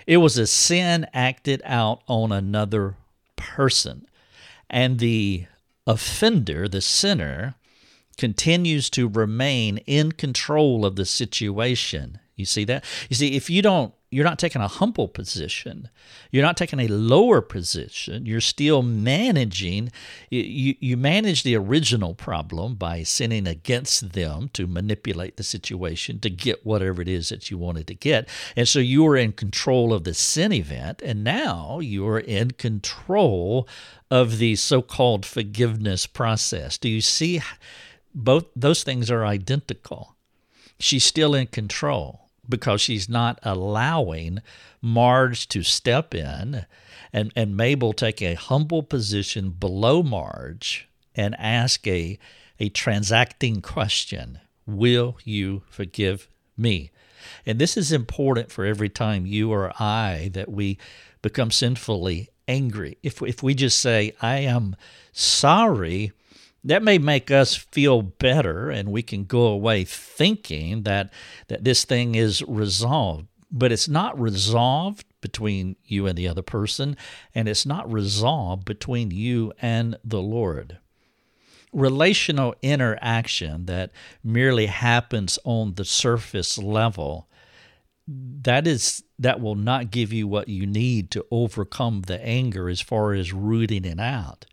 It 0.05 0.17
was 0.17 0.37
a 0.37 0.45
sin 0.45 1.07
acted 1.15 1.63
out 1.65 2.03
on 2.07 2.31
another 2.31 2.95
person. 3.35 4.05
And 4.69 4.99
the 4.99 5.47
offender, 5.87 6.67
the 6.67 6.81
sinner, 6.81 7.55
continues 8.17 8.87
to 8.91 9.07
remain 9.07 9.77
in 9.87 10.11
control 10.11 10.85
of 10.85 10.95
the 10.95 11.05
situation. 11.05 12.19
You 12.35 12.45
see 12.45 12.65
that? 12.65 12.85
You 13.09 13.15
see, 13.15 13.35
if 13.35 13.49
you 13.49 13.63
don't 13.63 13.95
you're 14.11 14.25
not 14.25 14.39
taking 14.39 14.61
a 14.61 14.67
humble 14.67 15.07
position. 15.07 15.89
You're 16.31 16.43
not 16.43 16.57
taking 16.57 16.79
a 16.79 16.87
lower 16.87 17.41
position. 17.41 18.25
You're 18.25 18.41
still 18.41 18.81
managing. 18.81 19.91
You, 20.31 20.75
you 20.79 20.97
manage 20.97 21.43
the 21.43 21.55
original 21.55 22.15
problem 22.15 22.73
by 22.73 23.03
sinning 23.03 23.45
against 23.45 24.13
them 24.13 24.49
to 24.53 24.65
manipulate 24.65 25.37
the 25.37 25.43
situation 25.43 26.19
to 26.21 26.29
get 26.29 26.65
whatever 26.65 27.03
it 27.03 27.07
is 27.07 27.29
that 27.29 27.51
you 27.51 27.59
wanted 27.59 27.85
to 27.87 27.93
get. 27.93 28.27
And 28.55 28.67
so 28.67 28.79
you 28.79 29.05
are 29.07 29.15
in 29.15 29.31
control 29.31 29.93
of 29.93 30.05
the 30.05 30.15
sin 30.15 30.53
event. 30.53 31.03
And 31.03 31.23
now 31.23 31.79
you 31.79 32.07
are 32.07 32.19
in 32.19 32.51
control 32.51 33.67
of 34.09 34.39
the 34.39 34.55
so 34.55 34.81
called 34.81 35.23
forgiveness 35.23 36.07
process. 36.07 36.79
Do 36.79 36.89
you 36.89 37.01
see? 37.01 37.41
Both 38.15 38.45
those 38.55 38.81
things 38.81 39.11
are 39.11 39.23
identical. 39.23 40.15
She's 40.79 41.05
still 41.05 41.35
in 41.35 41.45
control 41.45 42.28
because 42.49 42.81
she's 42.81 43.07
not 43.07 43.39
allowing 43.43 44.39
Marge 44.81 45.47
to 45.49 45.63
step 45.63 46.13
in 46.15 46.65
and, 47.13 47.31
and 47.35 47.55
Mabel 47.55 47.93
take 47.93 48.21
a 48.21 48.35
humble 48.35 48.83
position 48.83 49.51
below 49.51 50.03
Marge 50.03 50.87
and 51.15 51.35
ask 51.39 51.87
a, 51.87 52.17
a 52.59 52.69
transacting 52.69 53.61
question 53.61 54.39
Will 54.65 55.17
you 55.23 55.63
forgive 55.69 56.27
me? 56.55 56.91
And 57.45 57.59
this 57.59 57.75
is 57.75 57.91
important 57.91 58.51
for 58.51 58.65
every 58.65 58.89
time 58.89 59.25
you 59.25 59.51
or 59.51 59.73
I 59.81 60.29
that 60.33 60.49
we 60.49 60.77
become 61.21 61.51
sinfully 61.51 62.29
angry. 62.47 62.97
If, 63.03 63.21
if 63.21 63.41
we 63.41 63.55
just 63.55 63.79
say, 63.79 64.13
I 64.21 64.39
am 64.39 64.75
sorry, 65.11 66.11
that 66.63 66.83
may 66.83 66.97
make 66.97 67.31
us 67.31 67.55
feel 67.55 68.01
better 68.01 68.69
and 68.69 68.91
we 68.91 69.01
can 69.01 69.23
go 69.23 69.47
away 69.47 69.83
thinking 69.83 70.83
that, 70.83 71.11
that 71.47 71.63
this 71.63 71.85
thing 71.85 72.15
is 72.15 72.43
resolved. 72.43 73.27
But 73.51 73.71
it's 73.71 73.87
not 73.87 74.19
resolved 74.19 75.05
between 75.21 75.75
you 75.83 76.05
and 76.05 76.17
the 76.17 76.27
other 76.27 76.43
person, 76.43 76.95
and 77.33 77.49
it's 77.49 77.65
not 77.65 77.91
resolved 77.91 78.63
between 78.63 79.11
you 79.11 79.51
and 79.59 79.97
the 80.03 80.21
Lord. 80.21 80.77
Relational 81.73 82.53
interaction 82.61 83.65
that 83.65 83.91
merely 84.23 84.67
happens 84.67 85.39
on 85.43 85.73
the 85.75 85.85
surface 85.85 86.57
level 86.57 87.27
that 88.07 88.65
is 88.65 89.03
that 89.19 89.41
will 89.41 89.55
not 89.55 89.91
give 89.91 90.13
you 90.13 90.27
what 90.27 90.47
you 90.47 90.65
need 90.65 91.11
to 91.11 91.25
overcome 91.29 92.01
the 92.07 92.23
anger 92.25 92.69
as 92.69 92.81
far 92.81 93.13
as 93.13 93.33
rooting 93.33 93.85
it 93.85 93.99
out. 93.99 94.45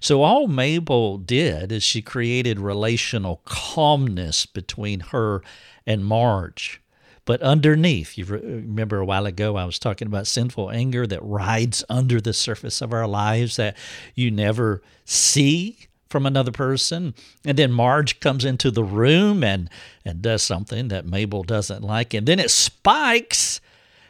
So 0.00 0.22
all 0.22 0.48
Mabel 0.48 1.18
did 1.18 1.70
is 1.70 1.82
she 1.82 2.02
created 2.02 2.58
relational 2.58 3.42
calmness 3.44 4.46
between 4.46 5.00
her 5.00 5.42
and 5.86 6.04
Marge. 6.04 6.80
But 7.26 7.40
underneath, 7.40 8.18
you 8.18 8.24
remember 8.26 8.98
a 8.98 9.04
while 9.04 9.26
ago 9.26 9.56
I 9.56 9.64
was 9.64 9.78
talking 9.78 10.08
about 10.08 10.26
sinful 10.26 10.70
anger 10.70 11.06
that 11.06 11.22
rides 11.22 11.82
under 11.88 12.20
the 12.20 12.34
surface 12.34 12.82
of 12.82 12.92
our 12.92 13.06
lives 13.06 13.56
that 13.56 13.76
you 14.14 14.30
never 14.30 14.82
see 15.04 15.78
from 16.10 16.26
another 16.26 16.52
person. 16.52 17.14
And 17.44 17.58
then 17.58 17.72
Marge 17.72 18.20
comes 18.20 18.44
into 18.44 18.70
the 18.70 18.84
room 18.84 19.42
and, 19.42 19.70
and 20.04 20.20
does 20.22 20.42
something 20.42 20.88
that 20.88 21.06
Mabel 21.06 21.42
doesn't 21.42 21.82
like. 21.82 22.12
And 22.12 22.26
then 22.26 22.38
it 22.38 22.50
spikes, 22.50 23.60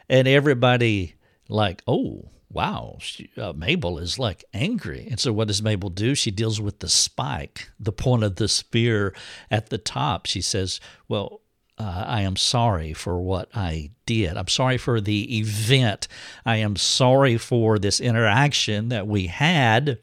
and 0.08 0.28
everybody, 0.28 1.14
like, 1.48 1.82
oh, 1.86 2.30
wow, 2.50 2.98
she, 3.00 3.30
uh, 3.36 3.52
Mabel 3.52 3.98
is 3.98 4.18
like 4.18 4.44
angry. 4.54 5.08
And 5.10 5.18
so 5.18 5.32
what 5.32 5.48
does 5.48 5.62
Mabel 5.62 5.90
do? 5.90 6.14
She 6.14 6.30
deals 6.30 6.60
with 6.60 6.78
the 6.80 6.88
spike, 6.88 7.70
the 7.80 7.92
point 7.92 8.22
of 8.22 8.36
the 8.36 8.48
spear 8.48 9.14
at 9.50 9.70
the 9.70 9.78
top. 9.78 10.26
She 10.26 10.40
says, 10.40 10.80
well, 11.08 11.40
uh, 11.76 12.04
I 12.06 12.20
am 12.20 12.36
sorry 12.36 12.92
for 12.92 13.20
what 13.20 13.48
I 13.52 13.90
did. 14.06 14.36
I'm 14.36 14.46
sorry 14.46 14.78
for 14.78 15.00
the 15.00 15.38
event. 15.38 16.06
I 16.46 16.56
am 16.56 16.76
sorry 16.76 17.36
for 17.36 17.80
this 17.80 18.00
interaction 18.00 18.90
that 18.90 19.08
we 19.08 19.26
had 19.26 19.98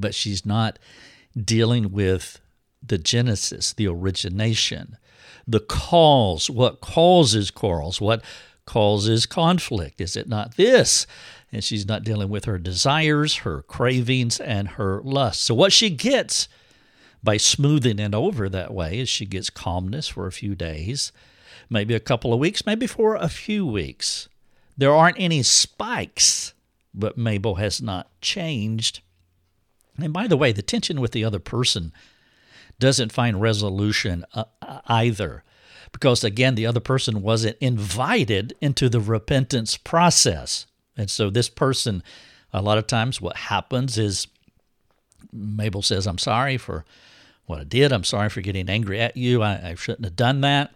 but 0.00 0.14
she's 0.14 0.46
not 0.46 0.78
dealing 1.36 1.92
with 1.92 2.40
the 2.82 2.98
genesis, 2.98 3.72
the 3.72 3.88
origination, 3.88 4.96
the 5.46 5.60
cause, 5.60 6.48
what 6.50 6.80
causes 6.80 7.50
quarrels, 7.50 8.00
what 8.00 8.22
causes 8.66 9.26
conflict. 9.26 10.00
Is 10.00 10.16
it 10.16 10.28
not 10.28 10.56
this? 10.56 11.06
And 11.52 11.64
she's 11.64 11.86
not 11.86 12.04
dealing 12.04 12.28
with 12.28 12.44
her 12.44 12.58
desires, 12.58 13.36
her 13.36 13.62
cravings, 13.62 14.40
and 14.40 14.68
her 14.70 15.00
lusts. 15.02 15.44
So, 15.44 15.54
what 15.54 15.72
she 15.72 15.90
gets 15.90 16.48
by 17.22 17.36
smoothing 17.36 17.98
it 17.98 18.14
over 18.14 18.48
that 18.48 18.74
way 18.74 18.98
is 18.98 19.08
she 19.08 19.26
gets 19.26 19.48
calmness 19.48 20.08
for 20.08 20.26
a 20.26 20.32
few 20.32 20.54
days, 20.54 21.12
maybe 21.70 21.94
a 21.94 22.00
couple 22.00 22.32
of 22.32 22.40
weeks, 22.40 22.66
maybe 22.66 22.86
for 22.86 23.14
a 23.14 23.28
few 23.28 23.66
weeks. 23.66 24.28
There 24.76 24.94
aren't 24.94 25.18
any 25.18 25.42
spikes 25.42 26.52
but 26.96 27.18
Mabel 27.18 27.56
has 27.56 27.82
not 27.82 28.08
changed. 28.20 29.00
And 29.98 30.12
by 30.12 30.26
the 30.26 30.36
way, 30.36 30.50
the 30.52 30.62
tension 30.62 31.00
with 31.00 31.12
the 31.12 31.24
other 31.24 31.38
person 31.38 31.92
doesn't 32.78 33.12
find 33.12 33.40
resolution 33.40 34.24
uh, 34.34 34.44
either 34.86 35.44
because 35.92 36.24
again 36.24 36.54
the 36.54 36.66
other 36.66 36.80
person 36.80 37.22
wasn't 37.22 37.56
invited 37.60 38.54
into 38.60 38.88
the 38.88 39.00
repentance 39.00 39.76
process. 39.76 40.66
And 40.96 41.10
so 41.10 41.30
this 41.30 41.48
person 41.48 42.02
a 42.52 42.62
lot 42.62 42.78
of 42.78 42.86
times 42.86 43.20
what 43.20 43.36
happens 43.36 43.98
is 43.98 44.28
mabel 45.32 45.82
says 45.82 46.06
i'm 46.06 46.16
sorry 46.18 46.56
for 46.56 46.84
what 47.46 47.60
i 47.60 47.64
did. 47.64 47.92
I'm 47.92 48.04
sorry 48.04 48.28
for 48.28 48.40
getting 48.40 48.68
angry 48.68 49.00
at 49.00 49.16
you. 49.16 49.42
I, 49.42 49.70
I 49.70 49.74
shouldn't 49.74 50.04
have 50.04 50.16
done 50.16 50.40
that. 50.40 50.72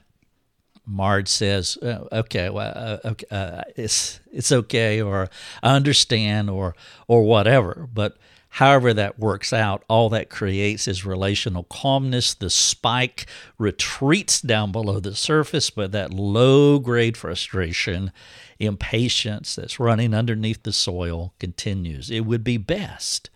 Marge 0.86 1.28
says 1.28 1.76
uh, 1.82 2.06
okay 2.12 2.50
well 2.50 2.72
uh, 2.74 3.08
okay 3.10 3.26
uh, 3.30 3.62
it's 3.76 4.20
it's 4.32 4.50
okay 4.50 5.00
or 5.00 5.28
i 5.62 5.74
understand 5.74 6.50
or 6.50 6.74
or 7.06 7.22
whatever. 7.22 7.88
But 7.92 8.16
However, 8.54 8.92
that 8.92 9.18
works 9.18 9.52
out, 9.52 9.84
all 9.88 10.08
that 10.10 10.28
creates 10.28 10.88
is 10.88 11.06
relational 11.06 11.62
calmness. 11.64 12.34
The 12.34 12.50
spike 12.50 13.26
retreats 13.58 14.40
down 14.40 14.72
below 14.72 14.98
the 14.98 15.14
surface, 15.14 15.70
but 15.70 15.92
that 15.92 16.12
low 16.12 16.80
grade 16.80 17.16
frustration, 17.16 18.12
impatience 18.58 19.54
that's 19.54 19.78
running 19.78 20.12
underneath 20.12 20.64
the 20.64 20.72
soil 20.72 21.32
continues. 21.38 22.10
It 22.10 22.20
would 22.26 22.42
be 22.42 22.56
best 22.56 23.30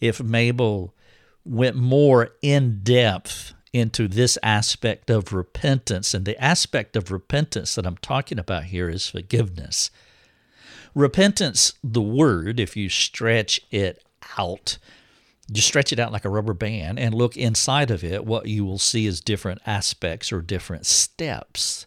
if 0.00 0.22
Mabel 0.22 0.94
went 1.44 1.76
more 1.76 2.30
in 2.40 2.80
depth 2.82 3.52
into 3.74 4.08
this 4.08 4.38
aspect 4.42 5.10
of 5.10 5.34
repentance. 5.34 6.14
And 6.14 6.24
the 6.24 6.42
aspect 6.42 6.96
of 6.96 7.10
repentance 7.10 7.74
that 7.74 7.86
I'm 7.86 7.98
talking 7.98 8.38
about 8.38 8.64
here 8.64 8.88
is 8.88 9.10
forgiveness. 9.10 9.90
Repentance, 10.94 11.74
the 11.84 12.02
word, 12.02 12.58
if 12.58 12.76
you 12.76 12.88
stretch 12.88 13.60
it 13.70 14.02
out. 14.38 14.78
Just 15.50 15.68
stretch 15.68 15.92
it 15.92 15.98
out 15.98 16.12
like 16.12 16.24
a 16.24 16.30
rubber 16.30 16.54
band 16.54 16.98
and 16.98 17.14
look 17.14 17.36
inside 17.36 17.90
of 17.90 18.04
it. 18.04 18.24
What 18.24 18.46
you 18.46 18.64
will 18.64 18.78
see 18.78 19.06
is 19.06 19.20
different 19.20 19.60
aspects 19.66 20.32
or 20.32 20.40
different 20.40 20.86
steps. 20.86 21.86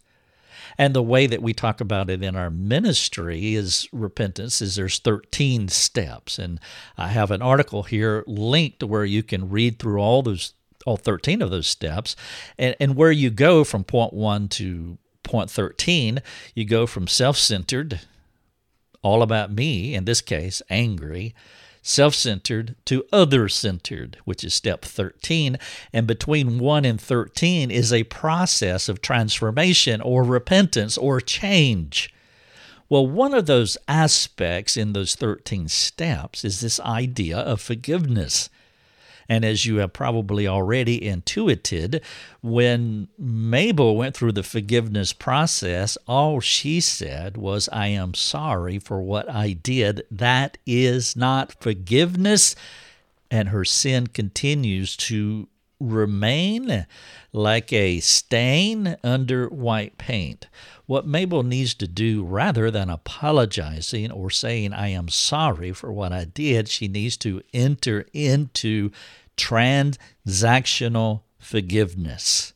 And 0.78 0.94
the 0.94 1.04
way 1.04 1.28
that 1.28 1.42
we 1.42 1.54
talk 1.54 1.80
about 1.80 2.10
it 2.10 2.24
in 2.24 2.36
our 2.36 2.50
ministry 2.50 3.56
is 3.56 3.88
repentance 3.92 4.62
is 4.62 4.76
there's 4.76 5.00
13 5.00 5.70
steps. 5.70 6.40
And 6.40 6.60
I 6.98 7.10
have 7.10 7.32
an 7.32 7.42
article 7.42 7.84
here 7.84 8.24
linked 8.28 8.84
where 8.84 9.06
you 9.06 9.24
can 9.24 9.50
read 9.50 9.80
through 9.80 10.00
all 10.00 10.24
those 10.24 10.54
all 10.86 10.98
13 10.98 11.42
of 11.42 11.50
those 11.50 11.68
steps 11.68 12.14
and, 12.58 12.76
and 12.78 12.98
where 12.98 13.12
you 13.12 13.30
go 13.30 13.64
from 13.64 13.86
point 13.86 14.12
1 14.12 14.50
to 14.50 14.98
point 15.24 15.50
13, 15.50 16.22
you 16.54 16.66
go 16.66 16.86
from 16.86 17.08
self-centered 17.08 18.02
all 19.02 19.22
about 19.22 19.52
me, 19.52 19.96
in 19.96 20.06
this 20.06 20.22
case, 20.22 20.62
angry, 20.70 21.34
self 21.84 22.16
centered 22.16 22.76
to 22.86 23.06
other 23.14 23.48
centered, 23.48 24.18
which 24.26 24.44
is 24.44 24.56
step 24.56 24.84
13. 24.84 25.58
And 25.92 26.08
between 26.08 26.58
1 26.58 26.86
and 26.86 27.00
13 27.00 27.70
is 27.70 27.94
a 27.94 28.06
process 28.06 28.90
of 28.90 29.02
transformation 29.02 30.02
or 30.02 30.24
repentance 30.24 30.98
or 30.98 31.22
change. 31.22 32.12
Well, 32.90 33.06
one 33.06 33.34
of 33.34 33.46
those 33.46 33.78
aspects 33.88 34.78
in 34.78 34.94
those 34.94 35.16
13 35.16 35.68
steps 35.68 36.44
is 36.44 36.62
this 36.62 36.80
idea 36.80 37.38
of 37.38 37.62
forgiveness. 37.62 38.50
And 39.30 39.46
as 39.46 39.66
you 39.66 39.78
have 39.78 39.94
probably 39.94 40.48
already 40.48 41.06
intuited, 41.06 42.02
when 42.42 43.08
Mabel 43.18 43.96
went 43.96 44.16
through 44.16 44.34
the 44.34 44.44
forgiveness 44.44 45.14
process, 45.14 45.98
all 46.08 46.40
she 46.40 46.82
said 46.82 47.38
was, 47.38 47.70
I 47.72 47.88
am 47.88 48.14
sorry 48.14 48.80
for 48.80 49.02
what 49.02 49.30
I 49.30 49.54
did. 49.54 50.04
That 50.12 50.58
is 50.66 51.16
not 51.16 51.62
forgiveness. 51.62 52.56
And 53.32 53.50
her 53.50 53.66
sin 53.66 54.08
continues 54.08 54.96
to 54.98 55.48
remain 55.90 56.86
like 57.32 57.74
a 57.74 58.00
stain 58.00 58.98
under 59.04 59.48
white 59.50 59.98
paint. 59.98 60.48
What 60.86 61.08
Mabel 61.08 61.44
needs 61.44 61.74
to 61.76 61.88
do, 61.88 62.24
rather 62.24 62.70
than 62.70 62.90
apologizing 62.90 64.12
or 64.12 64.30
saying, 64.30 64.74
I 64.74 64.90
am 64.90 65.10
sorry 65.10 65.72
for 65.72 65.92
what 65.92 66.12
I 66.12 66.26
did, 66.26 66.68
she 66.68 66.88
needs 66.88 67.18
to 67.18 67.42
enter 67.54 68.06
into 68.14 68.92
transactional 69.38 71.22
forgiveness 71.40 72.53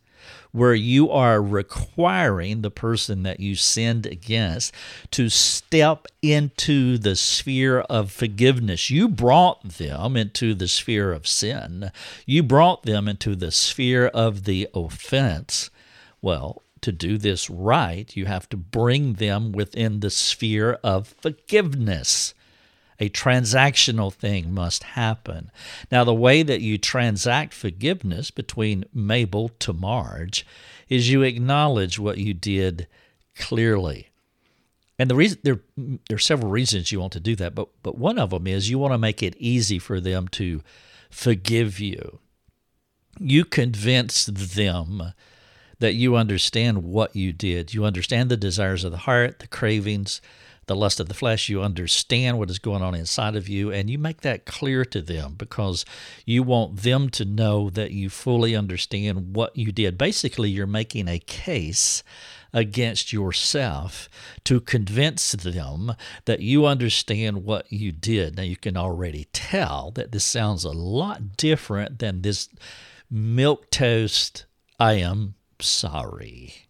where 0.57 0.73
you 0.73 1.09
are 1.11 1.41
requiring 1.41 2.61
the 2.61 2.71
person 2.71 3.23
that 3.23 3.39
you 3.39 3.55
sinned 3.55 4.05
against 4.05 4.73
to 5.11 5.29
step 5.29 6.07
into 6.21 6.97
the 6.97 7.15
sphere 7.15 7.81
of 7.81 8.11
forgiveness. 8.11 8.89
You 8.89 9.07
brought 9.07 9.77
them 9.77 10.17
into 10.17 10.53
the 10.53 10.67
sphere 10.67 11.11
of 11.11 11.27
sin, 11.27 11.91
you 12.25 12.43
brought 12.43 12.83
them 12.83 13.07
into 13.07 13.35
the 13.35 13.51
sphere 13.51 14.07
of 14.07 14.45
the 14.45 14.67
offense. 14.73 15.69
Well, 16.21 16.63
to 16.81 16.91
do 16.91 17.17
this 17.17 17.49
right, 17.49 18.15
you 18.15 18.25
have 18.25 18.49
to 18.49 18.57
bring 18.57 19.13
them 19.13 19.51
within 19.51 19.99
the 19.99 20.09
sphere 20.09 20.79
of 20.83 21.07
forgiveness 21.07 22.33
a 22.99 23.09
transactional 23.09 24.11
thing 24.11 24.53
must 24.53 24.83
happen. 24.83 25.51
Now, 25.91 26.03
the 26.03 26.13
way 26.13 26.43
that 26.43 26.61
you 26.61 26.77
transact 26.77 27.53
forgiveness 27.53 28.31
between 28.31 28.85
Mabel 28.93 29.49
to 29.59 29.73
Marge 29.73 30.45
is 30.89 31.09
you 31.09 31.21
acknowledge 31.21 31.99
what 31.99 32.17
you 32.17 32.33
did 32.33 32.87
clearly. 33.35 34.09
And 34.99 35.09
the 35.09 35.15
reason 35.15 35.39
there, 35.43 35.61
there 35.75 36.15
are 36.15 36.19
several 36.19 36.49
reasons 36.49 36.91
you 36.91 36.99
want 36.99 37.13
to 37.13 37.19
do 37.19 37.35
that, 37.35 37.53
but 37.53 37.69
but 37.83 37.97
one 37.97 38.17
of 38.17 38.31
them 38.31 38.47
is 38.47 38.69
you 38.69 38.79
want 38.79 38.93
to 38.93 38.97
make 38.97 39.21
it 39.21 39.35
easy 39.37 39.77
for 39.77 39.99
them 39.99 40.27
to 40.29 40.63
forgive 41.11 41.79
you. 41.79 42.19
You 43.19 43.45
convince 43.45 44.25
them 44.25 45.13
that 45.79 45.93
you 45.93 46.15
understand 46.15 46.83
what 46.83 47.15
you 47.15 47.31
did. 47.31 47.73
You 47.73 47.85
understand 47.85 48.29
the 48.29 48.37
desires 48.37 48.83
of 48.83 48.91
the 48.91 48.99
heart, 48.99 49.39
the 49.39 49.47
cravings, 49.47 50.19
the 50.67 50.75
lust 50.75 50.99
of 50.99 51.07
the 51.07 51.13
flesh. 51.13 51.49
You 51.49 51.61
understand 51.61 52.37
what 52.37 52.49
is 52.49 52.59
going 52.59 52.81
on 52.81 52.93
inside 52.95 53.35
of 53.35 53.49
you, 53.49 53.71
and 53.71 53.89
you 53.89 53.97
make 53.97 54.21
that 54.21 54.45
clear 54.45 54.85
to 54.85 55.01
them 55.01 55.35
because 55.37 55.83
you 56.25 56.43
want 56.43 56.83
them 56.83 57.09
to 57.09 57.25
know 57.25 57.69
that 57.71 57.91
you 57.91 58.09
fully 58.09 58.55
understand 58.55 59.35
what 59.35 59.55
you 59.57 59.71
did. 59.71 59.97
Basically, 59.97 60.49
you're 60.49 60.67
making 60.67 61.07
a 61.07 61.19
case 61.19 62.03
against 62.53 63.11
yourself 63.11 64.09
to 64.43 64.59
convince 64.59 65.33
them 65.33 65.93
that 66.25 66.39
you 66.39 66.65
understand 66.65 67.43
what 67.43 67.71
you 67.71 67.91
did. 67.91 68.37
Now, 68.37 68.43
you 68.43 68.55
can 68.55 68.77
already 68.77 69.27
tell 69.33 69.91
that 69.91 70.11
this 70.11 70.25
sounds 70.25 70.63
a 70.63 70.71
lot 70.71 71.35
different 71.37 71.99
than 71.99 72.21
this 72.21 72.49
milk 73.09 73.69
toast, 73.69 74.45
I 74.79 74.93
am 74.93 75.35
sorry. 75.59 76.66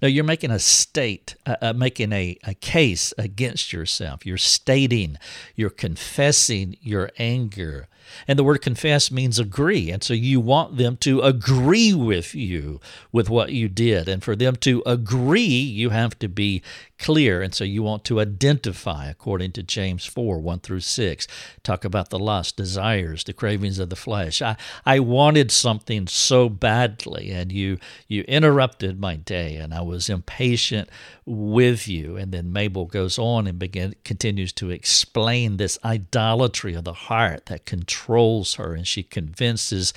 No, 0.00 0.08
you're 0.08 0.24
making 0.24 0.50
a 0.50 0.58
state, 0.58 1.36
uh, 1.46 1.56
uh, 1.60 1.72
making 1.72 2.12
a, 2.12 2.38
a 2.44 2.54
case 2.54 3.12
against 3.18 3.72
yourself. 3.72 4.24
You're 4.26 4.38
stating, 4.38 5.18
you're 5.54 5.70
confessing 5.70 6.76
your 6.80 7.10
anger. 7.18 7.88
And 8.26 8.38
the 8.38 8.44
word 8.44 8.62
confess 8.62 9.10
means 9.10 9.38
agree. 9.38 9.90
And 9.90 10.02
so 10.02 10.14
you 10.14 10.40
want 10.40 10.76
them 10.76 10.96
to 10.98 11.20
agree 11.20 11.94
with 11.94 12.34
you 12.34 12.80
with 13.12 13.28
what 13.28 13.52
you 13.52 13.68
did. 13.68 14.08
And 14.08 14.22
for 14.22 14.36
them 14.36 14.56
to 14.56 14.82
agree, 14.86 15.40
you 15.40 15.90
have 15.90 16.18
to 16.20 16.28
be 16.28 16.62
clear. 16.98 17.42
And 17.42 17.54
so 17.54 17.64
you 17.64 17.82
want 17.82 18.04
to 18.04 18.20
identify, 18.20 19.06
according 19.06 19.52
to 19.52 19.62
James 19.62 20.06
4 20.06 20.38
1 20.40 20.60
through 20.60 20.80
6. 20.80 21.26
Talk 21.62 21.84
about 21.84 22.10
the 22.10 22.18
lust, 22.18 22.56
desires, 22.56 23.24
the 23.24 23.32
cravings 23.32 23.78
of 23.78 23.90
the 23.90 23.96
flesh. 23.96 24.40
I, 24.40 24.56
I 24.84 25.00
wanted 25.00 25.50
something 25.50 26.06
so 26.06 26.48
badly, 26.48 27.30
and 27.30 27.52
you, 27.52 27.78
you 28.08 28.22
interrupted 28.22 29.00
my 29.00 29.16
day, 29.16 29.56
and 29.56 29.74
I 29.74 29.82
was 29.82 30.08
impatient 30.08 30.88
with 31.24 31.88
you. 31.88 32.16
And 32.16 32.32
then 32.32 32.52
Mabel 32.52 32.86
goes 32.86 33.18
on 33.18 33.46
and 33.46 33.58
begin, 33.58 33.94
continues 34.04 34.52
to 34.54 34.70
explain 34.70 35.56
this 35.56 35.78
idolatry 35.84 36.74
of 36.74 36.84
the 36.84 36.92
heart 36.92 37.46
that 37.46 37.66
controls 37.66 37.95
her, 38.04 38.74
and 38.74 38.86
she 38.86 39.02
convinces 39.02 39.92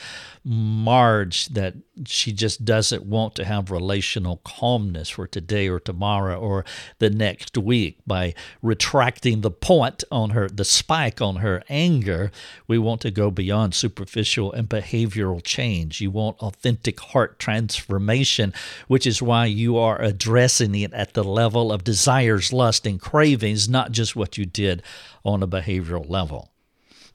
Marge 0.46 1.48
that 1.48 1.76
she 2.06 2.32
just 2.32 2.64
doesn't 2.64 3.04
want 3.04 3.36
to 3.36 3.46
have 3.46 3.70
relational 3.70 4.38
calmness 4.44 5.10
for 5.10 5.28
today 5.28 5.68
or 5.68 5.80
tomorrow 5.80 6.40
or 6.40 6.64
the 7.00 7.10
next 7.10 7.58
week 7.58 8.00
by 8.08 8.34
retracting 8.62 9.42
the 9.42 9.52
point 9.52 10.04
on 10.12 10.32
her, 10.32 10.48
the 10.48 10.64
spike 10.64 11.22
on 11.22 11.38
her 11.38 11.62
anger. 11.70 12.32
We 12.68 12.78
want 12.78 13.02
to 13.02 13.12
go 13.12 13.30
beyond 13.30 13.76
superficial 13.76 14.52
and 14.54 14.70
behavioral 14.70 15.44
change. 15.44 16.00
You 16.00 16.12
want 16.12 16.40
authentic 16.40 17.00
heart 17.00 17.38
transformation, 17.38 18.54
which 18.88 19.06
is 19.06 19.22
why 19.22 19.46
you 19.46 19.78
are 19.78 20.02
addressing 20.02 20.74
it 20.76 20.94
at 20.94 21.14
the 21.14 21.24
level 21.24 21.72
of 21.72 21.84
desires, 21.84 22.54
lust, 22.54 22.88
and 22.88 23.00
cravings, 23.00 23.68
not 23.68 23.92
just 23.92 24.16
what 24.16 24.38
you 24.38 24.46
did 24.46 24.84
on 25.24 25.44
a 25.44 25.48
behavioral 25.48 26.10
level. 26.10 26.50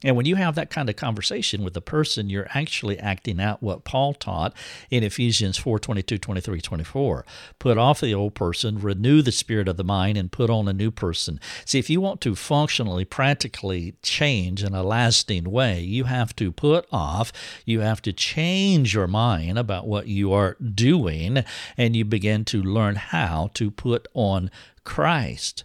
And 0.03 0.15
when 0.15 0.25
you 0.25 0.35
have 0.35 0.55
that 0.55 0.69
kind 0.69 0.89
of 0.89 0.95
conversation 0.95 1.63
with 1.63 1.75
a 1.77 1.81
person, 1.81 2.29
you're 2.29 2.47
actually 2.53 2.99
acting 2.99 3.39
out 3.39 3.63
what 3.63 3.83
Paul 3.83 4.13
taught 4.13 4.53
in 4.89 5.03
Ephesians 5.03 5.57
4 5.57 5.79
22, 5.79 6.17
23, 6.17 6.61
24. 6.61 7.25
Put 7.59 7.77
off 7.77 8.01
the 8.01 8.13
old 8.13 8.35
person, 8.35 8.79
renew 8.79 9.21
the 9.21 9.31
spirit 9.31 9.67
of 9.67 9.77
the 9.77 9.83
mind, 9.83 10.17
and 10.17 10.31
put 10.31 10.49
on 10.49 10.67
a 10.67 10.73
new 10.73 10.91
person. 10.91 11.39
See, 11.65 11.79
if 11.79 11.89
you 11.89 12.01
want 12.01 12.21
to 12.21 12.35
functionally, 12.35 13.05
practically 13.05 13.95
change 14.01 14.63
in 14.63 14.73
a 14.73 14.83
lasting 14.83 15.49
way, 15.49 15.81
you 15.81 16.05
have 16.05 16.35
to 16.37 16.51
put 16.51 16.85
off, 16.91 17.31
you 17.65 17.79
have 17.79 18.01
to 18.03 18.13
change 18.13 18.93
your 18.93 19.07
mind 19.07 19.57
about 19.57 19.87
what 19.87 20.07
you 20.07 20.33
are 20.33 20.55
doing, 20.55 21.43
and 21.77 21.95
you 21.95 22.05
begin 22.05 22.45
to 22.45 22.61
learn 22.61 22.95
how 22.95 23.49
to 23.53 23.71
put 23.71 24.07
on 24.13 24.51
Christ. 24.83 25.63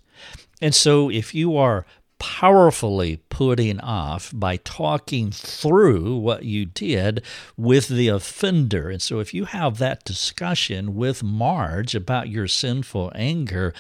And 0.61 0.75
so, 0.75 1.11
if 1.11 1.35
you 1.35 1.57
are 1.57 1.87
powerfully 2.21 3.17
putting 3.31 3.81
off 3.81 4.31
by 4.33 4.59
talking 4.59 5.33
through 5.33 6.17
what 6.19 6.45
you 6.45 6.67
did 6.67 7.25
with 7.57 7.89
the 7.89 8.07
offender. 8.07 8.91
And 8.91 9.03
so, 9.03 9.19
if 9.19 9.35
you 9.35 9.47
have 9.47 9.79
that 9.79 10.05
discussion 10.05 10.95
with 10.95 11.25
Marge 11.25 11.97
about 11.97 12.29
your 12.29 12.47
sinful 12.47 13.11
anger, 13.17 13.75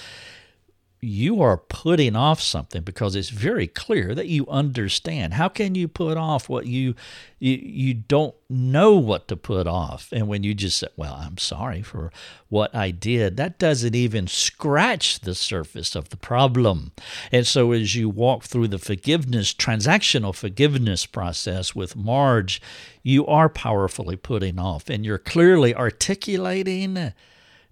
you 1.03 1.41
are 1.41 1.57
putting 1.57 2.15
off 2.15 2.43
something 2.43 2.83
because 2.83 3.17
it's 3.17 3.31
very 3.31 3.67
clear 3.67 4.15
that 4.15 4.27
you 4.27 4.47
understand. 4.49 5.35
How 5.35 5.49
can 5.49 5.75
you 5.75 5.89
put 5.89 6.19
off 6.19 6.49
what 6.49 6.67
you 6.67 6.95
you, 7.39 7.55
you 7.63 7.95
don't 7.95 8.35
know 8.51 8.97
what 8.97 9.27
to 9.29 9.37
put 9.37 9.67
off? 9.67 10.11
And 10.13 10.29
when 10.29 10.43
you 10.43 10.53
just 10.53 10.79
say, 10.79 10.89
"Well, 10.97 11.15
I'm 11.15 11.39
sorry 11.39 11.81
for 11.81 12.13
what 12.51 12.75
I 12.75 12.91
did," 12.91 13.39
that 13.39 13.59
doesn't 13.59 13.95
even 13.95 14.27
scratch 14.27 15.21
the 15.21 15.35
surface 15.35 15.95
of 15.95 16.11
the 16.11 16.19
problem. 16.19 16.93
And 17.33 17.47
so 17.47 17.73
as 17.73 17.95
you 17.95 18.11
walk 18.11 18.45
through 18.45 18.69
the 18.69 18.79
forgiveness 18.79 19.55
transactional 19.55 20.35
forgiveness 20.35 21.07
process 21.07 21.75
with 21.75 21.97
Marge, 21.97 22.61
you 23.03 23.27
are 23.27 23.49
powerfully 23.49 24.17
putting 24.17 24.59
off 24.59 24.91
and 24.91 25.05
you're 25.07 25.19
clearly 25.19 25.75
articulating 25.75 27.15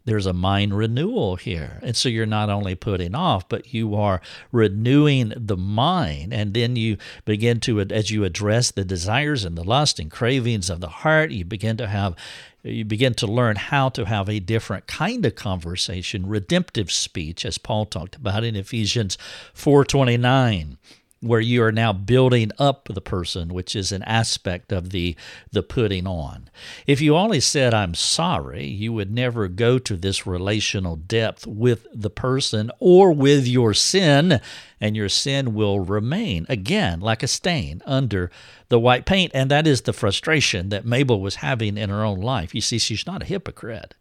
there's 0.08 0.26
a 0.26 0.32
mind 0.32 0.76
renewal 0.76 1.36
here. 1.36 1.78
And 1.82 1.96
so 1.96 2.08
you're 2.08 2.26
not 2.26 2.48
only 2.48 2.74
putting 2.74 3.14
off, 3.14 3.48
but 3.48 3.74
you 3.74 3.94
are 3.94 4.20
renewing 4.50 5.32
the 5.36 5.56
mind. 5.56 6.32
And 6.32 6.54
then 6.54 6.76
you 6.76 6.96
begin 7.24 7.60
to, 7.60 7.80
as 7.80 8.10
you 8.10 8.24
address 8.24 8.70
the 8.70 8.84
desires 8.84 9.44
and 9.44 9.56
the 9.56 9.64
lust 9.64 9.98
and 9.98 10.10
cravings 10.10 10.70
of 10.70 10.80
the 10.80 10.88
heart, 10.88 11.30
you 11.30 11.44
begin 11.44 11.76
to 11.76 11.86
have 11.86 12.16
you 12.64 12.84
begin 12.84 13.14
to 13.14 13.26
learn 13.26 13.56
how 13.56 13.88
to 13.88 14.04
have 14.04 14.28
a 14.28 14.40
different 14.40 14.86
kind 14.86 15.24
of 15.24 15.34
conversation 15.36 16.26
redemptive 16.26 16.90
speech 16.90 17.46
as 17.46 17.56
paul 17.56 17.86
talked 17.86 18.16
about 18.16 18.42
in 18.42 18.56
ephesians 18.56 19.16
4.29 19.54 20.76
where 21.20 21.40
you 21.40 21.62
are 21.62 21.72
now 21.72 21.92
building 21.92 22.52
up 22.58 22.88
the 22.92 23.00
person, 23.00 23.52
which 23.52 23.74
is 23.74 23.90
an 23.90 24.02
aspect 24.04 24.72
of 24.72 24.90
the, 24.90 25.16
the 25.50 25.62
putting 25.62 26.06
on. 26.06 26.48
If 26.86 27.00
you 27.00 27.16
only 27.16 27.40
said, 27.40 27.74
I'm 27.74 27.94
sorry, 27.94 28.66
you 28.66 28.92
would 28.92 29.12
never 29.12 29.48
go 29.48 29.78
to 29.80 29.96
this 29.96 30.26
relational 30.26 30.96
depth 30.96 31.46
with 31.46 31.86
the 31.92 32.10
person 32.10 32.70
or 32.78 33.12
with 33.12 33.46
your 33.46 33.74
sin, 33.74 34.40
and 34.80 34.94
your 34.94 35.08
sin 35.08 35.54
will 35.54 35.80
remain, 35.80 36.46
again, 36.48 37.00
like 37.00 37.24
a 37.24 37.28
stain 37.28 37.82
under 37.84 38.30
the 38.68 38.78
white 38.78 39.04
paint. 39.04 39.32
And 39.34 39.50
that 39.50 39.66
is 39.66 39.82
the 39.82 39.92
frustration 39.92 40.68
that 40.68 40.86
Mabel 40.86 41.20
was 41.20 41.36
having 41.36 41.76
in 41.76 41.90
her 41.90 42.04
own 42.04 42.20
life. 42.20 42.54
You 42.54 42.60
see, 42.60 42.78
she's 42.78 43.06
not 43.06 43.22
a 43.22 43.26
hypocrite 43.26 43.94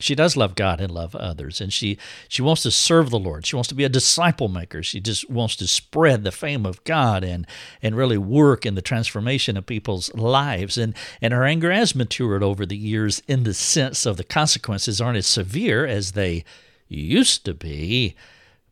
she 0.00 0.14
does 0.14 0.36
love 0.36 0.54
God 0.54 0.80
and 0.80 0.90
love 0.90 1.14
others, 1.14 1.60
and 1.60 1.72
she 1.72 1.98
she 2.28 2.42
wants 2.42 2.62
to 2.62 2.70
serve 2.70 3.10
the 3.10 3.18
Lord. 3.18 3.46
She 3.46 3.56
wants 3.56 3.68
to 3.68 3.74
be 3.74 3.84
a 3.84 3.88
disciple 3.88 4.48
maker. 4.48 4.82
She 4.82 5.00
just 5.00 5.28
wants 5.30 5.56
to 5.56 5.66
spread 5.66 6.24
the 6.24 6.32
fame 6.32 6.66
of 6.66 6.82
God 6.84 7.22
and 7.22 7.46
and 7.82 7.96
really 7.96 8.18
work 8.18 8.64
in 8.64 8.74
the 8.74 8.82
transformation 8.82 9.56
of 9.56 9.66
people's 9.66 10.12
lives. 10.14 10.78
And 10.78 10.94
and 11.20 11.32
her 11.32 11.44
anger 11.44 11.70
has 11.70 11.94
matured 11.94 12.42
over 12.42 12.64
the 12.64 12.76
years 12.76 13.22
in 13.28 13.44
the 13.44 13.54
sense 13.54 14.06
of 14.06 14.16
the 14.16 14.24
consequences 14.24 15.00
aren't 15.00 15.18
as 15.18 15.26
severe 15.26 15.86
as 15.86 16.12
they 16.12 16.44
used 16.88 17.44
to 17.44 17.54
be, 17.54 18.14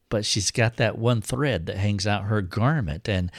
but 0.08 0.24
she's 0.24 0.50
got 0.50 0.76
that 0.76 0.98
one 0.98 1.20
thread 1.20 1.66
that 1.66 1.76
hangs 1.76 2.06
out 2.06 2.24
her 2.24 2.42
garment 2.42 3.08
and 3.08 3.30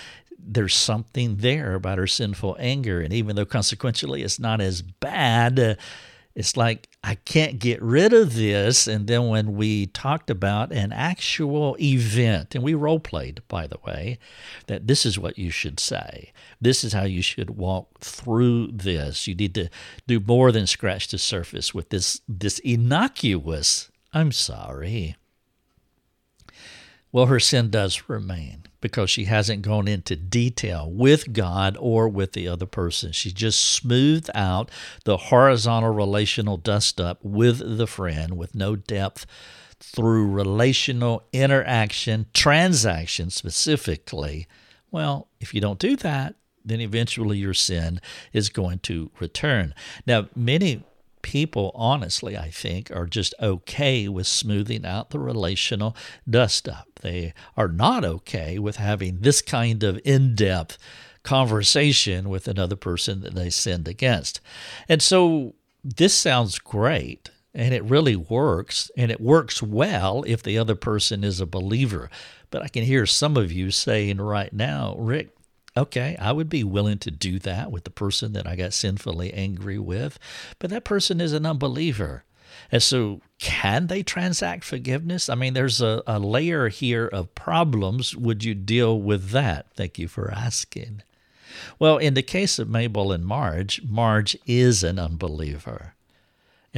there's 0.42 0.76
something 0.76 1.38
there 1.38 1.76
about 1.76 1.98
her 1.98 2.08
sinful 2.08 2.56
anger 2.60 3.02
and 3.02 3.14
even 3.14 3.36
though 3.36 3.46
consequentially 3.46 4.24
it's 4.24 4.40
not 4.40 4.62
as 4.62 4.82
bad 4.82 5.60
uh, 5.60 5.76
it's 6.36 6.56
like 6.56 6.88
I 7.04 7.16
can't 7.16 7.60
get 7.60 7.82
rid 7.82 8.14
of 8.14 8.36
this. 8.36 8.88
And 8.88 9.08
then 9.08 9.28
when 9.28 9.56
we 9.56 9.88
talked 9.88 10.30
about 10.30 10.72
an 10.72 10.94
actual 10.94 11.76
event, 11.80 12.56
and 12.56 12.64
we 12.64 12.74
role 12.74 13.00
played, 13.00 13.42
by 13.48 13.68
the 13.68 13.80
way, 13.86 14.20
that 14.68 14.88
this 14.88 15.06
is 15.06 15.20
what 15.20 15.38
you 15.38 15.50
should 15.50 15.80
say. 15.80 16.32
This 16.62 16.84
is 16.84 16.94
how 16.94 17.04
you 17.04 17.22
should 17.22 17.52
walk 17.52 18.00
through 18.00 18.72
this. 18.72 19.28
You 19.28 19.36
need 19.36 19.56
to 19.56 19.70
do 20.08 20.20
more 20.20 20.52
than 20.52 20.68
scratch 20.68 21.10
the 21.10 21.18
surface 21.18 21.74
with 21.74 21.90
this 21.90 22.22
this 22.28 22.60
innocuous. 22.60 23.90
I'm 24.14 24.32
sorry. 24.32 25.16
Well, 27.12 27.26
her 27.26 27.40
sin 27.40 27.70
does 27.70 28.04
remain 28.08 28.69
because 28.82 29.10
she 29.10 29.26
hasn't 29.26 29.62
gone 29.62 29.88
into 29.88 30.16
detail 30.16 30.90
with 30.90 31.34
God 31.34 31.78
or 31.80 32.08
with 32.08 32.34
the 32.34 32.48
other 32.48 32.66
person. 32.66 33.12
She 33.12 33.32
just 33.32 33.60
smoothed 33.60 34.30
out 34.34 34.72
the 35.06 35.18
horizontal 35.18 35.92
relational 35.92 36.58
dust 36.58 37.00
up 37.00 37.20
with 37.24 37.78
the 37.78 37.88
friend 37.88 38.38
with 38.38 38.56
no 38.56 38.76
depth 38.76 39.26
through 39.80 40.30
relational 40.30 41.24
interaction, 41.32 42.26
transaction 42.34 43.30
specifically. 43.30 44.48
Well, 44.92 45.28
if 45.40 45.54
you 45.54 45.62
don't 45.62 45.80
do 45.80 45.96
that, 45.98 46.36
then 46.66 46.82
eventually 46.82 47.38
your 47.38 47.54
sin 47.54 48.02
is 48.34 48.50
going 48.50 48.80
to 48.80 49.12
return. 49.20 49.74
Now, 50.06 50.28
many 50.36 50.84
people, 51.22 51.72
honestly, 51.76 52.38
I 52.38 52.50
think, 52.50 52.92
are 52.92 53.06
just 53.06 53.34
okay 53.42 54.08
with 54.08 54.28
smoothing 54.28 54.86
out 54.86 55.10
the 55.10 55.20
relational 55.20 55.96
dust 56.30 56.68
up. 56.68 56.88
They 57.02 57.34
are 57.56 57.68
not 57.68 58.06
okay 58.06 58.60
with 58.60 58.78
having 58.78 59.20
this 59.20 59.42
kind 59.42 59.84
of 59.84 60.00
in 60.04 60.36
depth 60.36 60.78
conversation 61.24 62.30
with 62.30 62.48
another 62.48 62.76
person 62.76 63.22
that 63.22 63.36
they 63.36 63.50
sinned 63.50 63.88
against. 63.88 64.40
And 64.88 65.02
so 65.02 65.56
this 65.84 66.14
sounds 66.14 66.60
great 66.60 67.30
and 67.54 67.74
it 67.74 67.84
really 67.84 68.16
works 68.16 68.92
and 68.98 69.12
it 69.12 69.20
works 69.22 69.62
well 69.62 70.24
if 70.28 70.44
the 70.44 70.58
other 70.58 70.76
person 70.76 71.24
is 71.24 71.40
a 71.40 71.46
believer. 71.46 72.10
But 72.52 72.64
I 72.64 72.68
can 72.68 72.84
hear 72.84 73.06
some 73.06 73.38
of 73.38 73.52
you 73.52 73.72
saying 73.72 74.18
right 74.18 74.52
now, 74.54 74.96
Rick, 74.98 75.30
Okay, 75.80 76.18
I 76.20 76.34
would 76.34 76.50
be 76.50 76.66
willing 76.66 76.98
to 77.00 77.10
do 77.10 77.40
that 77.40 77.72
with 77.72 77.86
the 77.86 77.90
person 77.90 78.34
that 78.34 78.46
I 78.46 78.58
got 78.58 78.74
sinfully 78.74 79.34
angry 79.34 79.80
with, 79.80 80.20
but 80.60 80.70
that 80.72 80.84
person 80.84 81.22
is 81.22 81.32
an 81.32 81.46
unbeliever. 81.46 82.26
And 82.70 82.84
so, 82.84 83.22
can 83.40 83.88
they 83.88 84.04
transact 84.04 84.66
forgiveness? 84.66 85.30
I 85.30 85.36
mean, 85.36 85.54
there's 85.54 85.80
a, 85.80 86.04
a 86.06 86.20
layer 86.20 86.68
here 86.68 87.08
of 87.08 87.34
problems. 87.34 88.14
Would 88.14 88.44
you 88.44 88.56
deal 88.56 89.00
with 89.00 89.30
that? 89.30 89.68
Thank 89.74 89.98
you 89.98 90.10
for 90.10 90.30
asking. 90.32 91.02
Well, 91.80 91.98
in 91.98 92.14
the 92.14 92.24
case 92.24 92.60
of 92.60 92.68
Mabel 92.68 93.14
and 93.14 93.26
Marge, 93.26 93.82
Marge 93.82 94.36
is 94.46 94.84
an 94.84 95.00
unbeliever. 95.00 95.94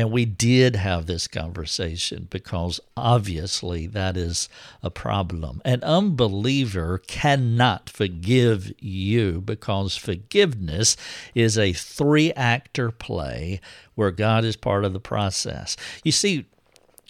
And 0.01 0.11
we 0.11 0.25
did 0.25 0.77
have 0.77 1.05
this 1.05 1.27
conversation 1.27 2.25
because 2.31 2.79
obviously 2.97 3.85
that 3.85 4.17
is 4.17 4.49
a 4.81 4.89
problem. 4.89 5.61
An 5.63 5.83
unbeliever 5.83 6.97
cannot 7.05 7.87
forgive 7.87 8.73
you 8.79 9.41
because 9.41 9.95
forgiveness 9.95 10.97
is 11.35 11.55
a 11.55 11.73
three 11.73 12.33
actor 12.33 12.89
play 12.89 13.61
where 13.93 14.09
God 14.09 14.43
is 14.43 14.55
part 14.55 14.85
of 14.85 14.93
the 14.93 14.99
process. 14.99 15.77
You 16.03 16.11
see, 16.11 16.47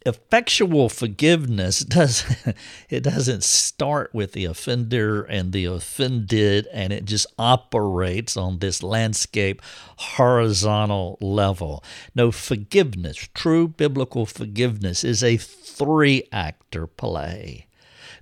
effectual 0.05 0.89
forgiveness 0.89 1.79
does 1.79 2.23
it 2.89 3.01
doesn't 3.01 3.43
start 3.43 4.13
with 4.13 4.33
the 4.33 4.45
offender 4.45 5.23
and 5.23 5.51
the 5.51 5.65
offended 5.65 6.67
and 6.73 6.91
it 6.91 7.05
just 7.05 7.27
operates 7.37 8.35
on 8.35 8.59
this 8.59 8.81
landscape 8.81 9.61
horizontal 9.97 11.17
level. 11.21 11.83
No 12.15 12.31
forgiveness 12.31 13.29
true 13.33 13.67
biblical 13.67 14.25
forgiveness 14.25 15.03
is 15.03 15.23
a 15.23 15.37
three 15.37 16.23
actor 16.31 16.87
play. 16.87 17.67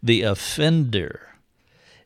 The 0.03 0.23
offender 0.23 1.29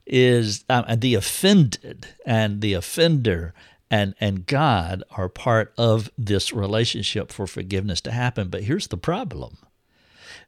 is 0.06 0.66
uh, 0.70 0.96
the 0.96 1.16
offended 1.16 2.08
and 2.26 2.62
the 2.62 2.74
offender 2.74 3.54
and 3.94 4.16
and 4.20 4.48
God 4.48 5.04
are 5.12 5.30
part 5.30 5.72
of 5.78 6.10
this 6.18 6.52
relationship 6.52 7.32
for 7.32 7.46
forgiveness 7.46 8.02
to 8.02 8.12
happen. 8.12 8.50
But 8.50 8.64
here's 8.64 8.88
the 8.88 8.98
problem. 8.98 9.60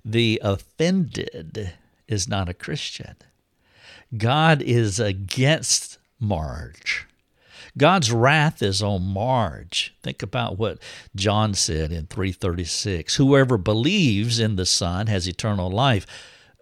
The 0.04 0.42
offended 0.44 1.74
is 2.08 2.28
not 2.28 2.50
a 2.50 2.56
Christian. 2.56 3.16
God 4.18 4.64
is 4.64 5.00
against 5.00 6.00
Marge. 6.20 7.06
God's 7.78 8.12
wrath 8.12 8.64
is 8.64 8.82
on 8.82 9.04
Marge. 9.04 9.94
Think 10.02 10.24
about 10.24 10.58
what 10.58 10.80
John 11.16 11.54
said 11.54 11.92
in 11.92 12.08
336. 12.08 13.18
Whoever 13.18 13.60
believes 13.60 14.40
in 14.40 14.56
the 14.56 14.66
Son 14.66 15.06
has 15.06 15.28
eternal 15.28 15.70
life. 15.70 16.08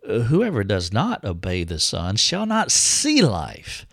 Whoever 0.05 0.65
does 0.65 0.91
not 0.91 1.23
obey 1.23 1.63
the 1.63 1.79
Son 1.79 2.17
shall 2.17 2.45
not 2.45 2.71
see 2.71 3.21
life, 3.21 3.85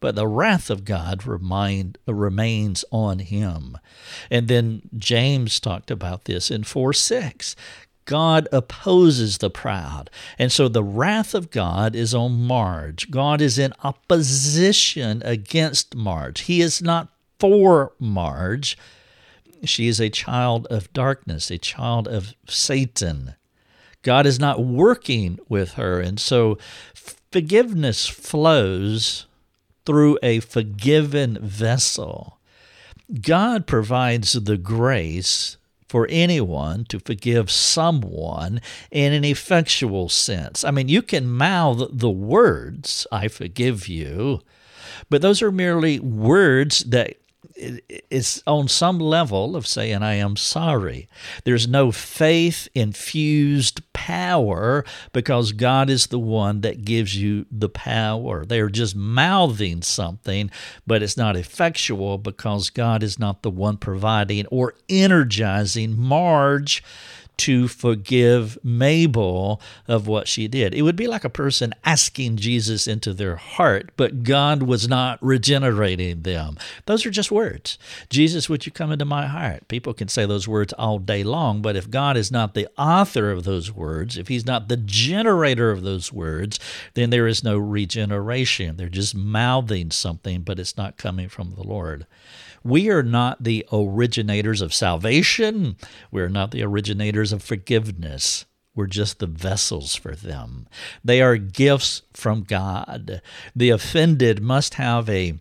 but 0.00 0.14
the 0.14 0.26
wrath 0.26 0.70
of 0.70 0.84
God 0.84 1.26
remind, 1.26 1.98
remains 2.06 2.84
on 2.90 3.20
him. 3.20 3.78
And 4.30 4.48
then 4.48 4.82
James 4.96 5.60
talked 5.60 5.90
about 5.90 6.24
this 6.24 6.50
in 6.50 6.64
4 6.64 6.92
6. 6.92 7.56
God 8.06 8.48
opposes 8.52 9.38
the 9.38 9.50
proud. 9.50 10.10
And 10.38 10.50
so 10.50 10.68
the 10.68 10.84
wrath 10.84 11.34
of 11.34 11.50
God 11.50 11.94
is 11.96 12.14
on 12.14 12.46
Marge. 12.46 13.10
God 13.10 13.40
is 13.40 13.58
in 13.58 13.74
opposition 13.82 15.22
against 15.24 15.96
Marge. 15.96 16.42
He 16.42 16.60
is 16.60 16.80
not 16.80 17.08
for 17.38 17.92
Marge. 17.98 18.78
She 19.64 19.88
is 19.88 20.00
a 20.00 20.08
child 20.08 20.66
of 20.70 20.92
darkness, 20.92 21.50
a 21.50 21.58
child 21.58 22.06
of 22.06 22.34
Satan. 22.46 23.34
God 24.02 24.24
is 24.24 24.38
not 24.38 24.62
working 24.62 25.40
with 25.48 25.72
her. 25.72 26.00
And 26.00 26.20
so 26.20 26.58
forgiveness 26.94 28.06
flows 28.06 29.26
through 29.86 30.18
a 30.22 30.40
forgiven 30.40 31.38
vessel. 31.40 32.38
God 33.20 33.66
provides 33.66 34.32
the 34.32 34.56
grace 34.56 35.56
for 35.88 36.08
anyone 36.10 36.84
to 36.86 36.98
forgive 36.98 37.50
someone 37.50 38.60
in 38.90 39.12
an 39.12 39.24
effectual 39.24 40.08
sense. 40.08 40.64
I 40.64 40.72
mean, 40.72 40.88
you 40.88 41.00
can 41.00 41.30
mouth 41.30 41.88
the 41.92 42.10
words, 42.10 43.06
I 43.12 43.28
forgive 43.28 43.86
you, 43.86 44.40
but 45.08 45.22
those 45.22 45.40
are 45.42 45.52
merely 45.52 46.00
words 46.00 46.80
that 46.80 47.16
is 47.56 48.42
on 48.46 48.68
some 48.68 48.98
level 48.98 49.56
of 49.56 49.66
saying, 49.66 50.02
I 50.02 50.14
am 50.14 50.36
sorry. 50.36 51.08
There's 51.44 51.66
no 51.66 51.90
faith 51.90 52.68
infused 52.74 53.80
power 53.92 54.84
because 55.12 55.52
God 55.52 55.88
is 55.88 56.08
the 56.08 56.18
one 56.18 56.60
that 56.60 56.84
gives 56.84 57.16
you 57.16 57.46
the 57.50 57.68
power. 57.68 58.44
They're 58.44 58.68
just 58.68 58.94
mouthing 58.94 59.82
something, 59.82 60.50
but 60.86 61.02
it's 61.02 61.16
not 61.16 61.36
effectual 61.36 62.18
because 62.18 62.70
God 62.70 63.02
is 63.02 63.18
not 63.18 63.42
the 63.42 63.50
one 63.50 63.78
providing 63.78 64.46
or 64.46 64.74
energizing 64.88 65.98
Marge 65.98 66.82
to 67.38 67.68
forgive 67.68 68.58
Mabel 68.64 69.60
of 69.86 70.06
what 70.06 70.28
she 70.28 70.48
did. 70.48 70.74
It 70.74 70.82
would 70.82 70.96
be 70.96 71.06
like 71.06 71.24
a 71.24 71.30
person 71.30 71.74
asking 71.84 72.36
Jesus 72.36 72.86
into 72.86 73.12
their 73.12 73.36
heart, 73.36 73.90
but 73.96 74.22
God 74.22 74.62
was 74.62 74.88
not 74.88 75.22
regenerating 75.22 76.22
them. 76.22 76.56
Those 76.86 77.04
are 77.04 77.10
just 77.10 77.30
words. 77.30 77.78
Jesus, 78.08 78.48
would 78.48 78.64
you 78.64 78.72
come 78.72 78.92
into 78.92 79.04
my 79.04 79.26
heart? 79.26 79.68
People 79.68 79.94
can 79.94 80.08
say 80.08 80.24
those 80.24 80.48
words 80.48 80.72
all 80.74 80.98
day 80.98 81.22
long, 81.22 81.62
but 81.62 81.76
if 81.76 81.90
God 81.90 82.16
is 82.16 82.32
not 82.32 82.54
the 82.54 82.68
author 82.78 83.30
of 83.30 83.44
those 83.44 83.72
words, 83.72 84.16
if 84.16 84.28
He's 84.28 84.46
not 84.46 84.68
the 84.68 84.76
generator 84.76 85.70
of 85.70 85.82
those 85.82 86.12
words, 86.12 86.58
then 86.94 87.10
there 87.10 87.26
is 87.26 87.44
no 87.44 87.58
regeneration. 87.58 88.76
They're 88.76 88.88
just 88.88 89.14
mouthing 89.14 89.90
something, 89.90 90.42
but 90.42 90.58
it's 90.58 90.76
not 90.76 90.96
coming 90.96 91.28
from 91.28 91.50
the 91.50 91.62
Lord. 91.62 92.06
We 92.66 92.90
are 92.90 93.02
not 93.02 93.44
the 93.44 93.64
originators 93.72 94.60
of 94.60 94.74
salvation. 94.74 95.76
We're 96.10 96.28
not 96.28 96.50
the 96.50 96.64
originators 96.64 97.32
of 97.32 97.42
forgiveness. 97.42 98.44
We're 98.74 98.86
just 98.86 99.20
the 99.20 99.26
vessels 99.26 99.94
for 99.94 100.16
them. 100.16 100.66
They 101.04 101.22
are 101.22 101.36
gifts 101.36 102.02
from 102.12 102.42
God. 102.42 103.22
The 103.54 103.70
offended 103.70 104.42
must 104.42 104.74
have 104.74 105.08
a, 105.08 105.38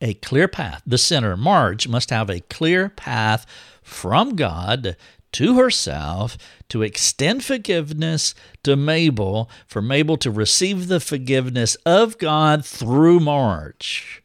a 0.00 0.14
clear 0.14 0.48
path. 0.48 0.82
The 0.84 0.98
sinner, 0.98 1.36
Marge, 1.36 1.86
must 1.86 2.10
have 2.10 2.28
a 2.28 2.40
clear 2.40 2.88
path 2.88 3.46
from 3.80 4.34
God 4.34 4.96
to 5.32 5.56
herself 5.56 6.36
to 6.68 6.82
extend 6.82 7.44
forgiveness 7.44 8.34
to 8.64 8.74
Mabel, 8.76 9.48
for 9.66 9.80
Mabel 9.80 10.16
to 10.18 10.30
receive 10.30 10.88
the 10.88 11.00
forgiveness 11.00 11.76
of 11.86 12.18
God 12.18 12.64
through 12.64 13.20
Marge. 13.20 14.23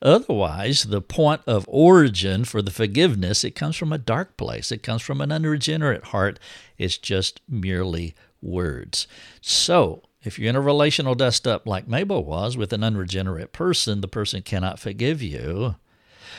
Otherwise, 0.00 0.84
the 0.84 1.00
point 1.00 1.40
of 1.46 1.64
origin 1.68 2.44
for 2.44 2.62
the 2.62 2.70
forgiveness, 2.70 3.44
it 3.44 3.52
comes 3.52 3.76
from 3.76 3.92
a 3.92 3.98
dark 3.98 4.36
place. 4.36 4.70
It 4.70 4.82
comes 4.82 5.02
from 5.02 5.20
an 5.20 5.32
unregenerate 5.32 6.04
heart. 6.06 6.38
It's 6.76 6.98
just 6.98 7.40
merely 7.48 8.14
words. 8.40 9.06
So, 9.40 10.02
if 10.22 10.38
you're 10.38 10.50
in 10.50 10.56
a 10.56 10.60
relational 10.60 11.14
dust 11.14 11.46
up 11.46 11.66
like 11.66 11.88
Mabel 11.88 12.24
was 12.24 12.56
with 12.56 12.72
an 12.72 12.84
unregenerate 12.84 13.52
person, 13.52 14.00
the 14.00 14.08
person 14.08 14.42
cannot 14.42 14.78
forgive 14.78 15.22
you. 15.22 15.76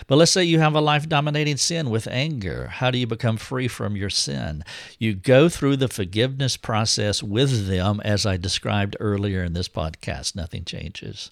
But 0.08 0.18
let's 0.18 0.32
say 0.32 0.44
you 0.44 0.60
have 0.60 0.76
a 0.76 0.82
life 0.82 1.10
dominating 1.10 1.58
sin 1.58 1.90
with 1.90 2.08
anger. 2.08 2.68
How 2.68 2.92
do 2.92 2.98
you 2.98 3.08
become 3.08 3.38
free 3.38 3.68
from 3.68 3.96
your 3.96 4.10
sin? 4.10 4.64
You 4.98 5.14
go 5.14 5.50
through 5.50 5.78
the 5.78 5.88
forgiveness 5.88 6.58
process 6.58 7.22
with 7.24 7.68
them, 7.68 8.00
as 8.04 8.26
I 8.26 8.38
described 8.38 8.96
earlier 9.00 9.44
in 9.44 9.54
this 9.54 9.70
podcast. 9.70 10.36
Nothing 10.36 10.64
changes, 10.64 11.32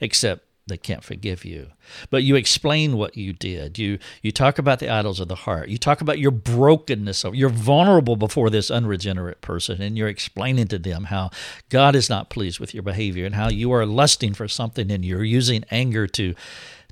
except 0.00 0.47
they 0.68 0.76
can't 0.76 1.02
forgive 1.02 1.44
you. 1.44 1.68
But 2.10 2.22
you 2.22 2.36
explain 2.36 2.96
what 2.96 3.16
you 3.16 3.32
did. 3.32 3.78
You 3.78 3.98
you 4.22 4.30
talk 4.30 4.58
about 4.58 4.78
the 4.78 4.88
idols 4.88 5.20
of 5.20 5.28
the 5.28 5.34
heart. 5.34 5.68
You 5.68 5.78
talk 5.78 6.00
about 6.00 6.18
your 6.18 6.30
brokenness. 6.30 7.24
You're 7.32 7.48
vulnerable 7.48 8.16
before 8.16 8.50
this 8.50 8.70
unregenerate 8.70 9.40
person, 9.40 9.82
and 9.82 9.96
you're 9.96 10.08
explaining 10.08 10.68
to 10.68 10.78
them 10.78 11.04
how 11.04 11.30
God 11.68 11.96
is 11.96 12.08
not 12.08 12.30
pleased 12.30 12.60
with 12.60 12.74
your 12.74 12.82
behavior 12.82 13.26
and 13.26 13.34
how 13.34 13.48
you 13.48 13.72
are 13.72 13.86
lusting 13.86 14.34
for 14.34 14.48
something 14.48 14.90
and 14.90 15.04
you're 15.04 15.24
using 15.24 15.64
anger 15.70 16.06
to 16.06 16.34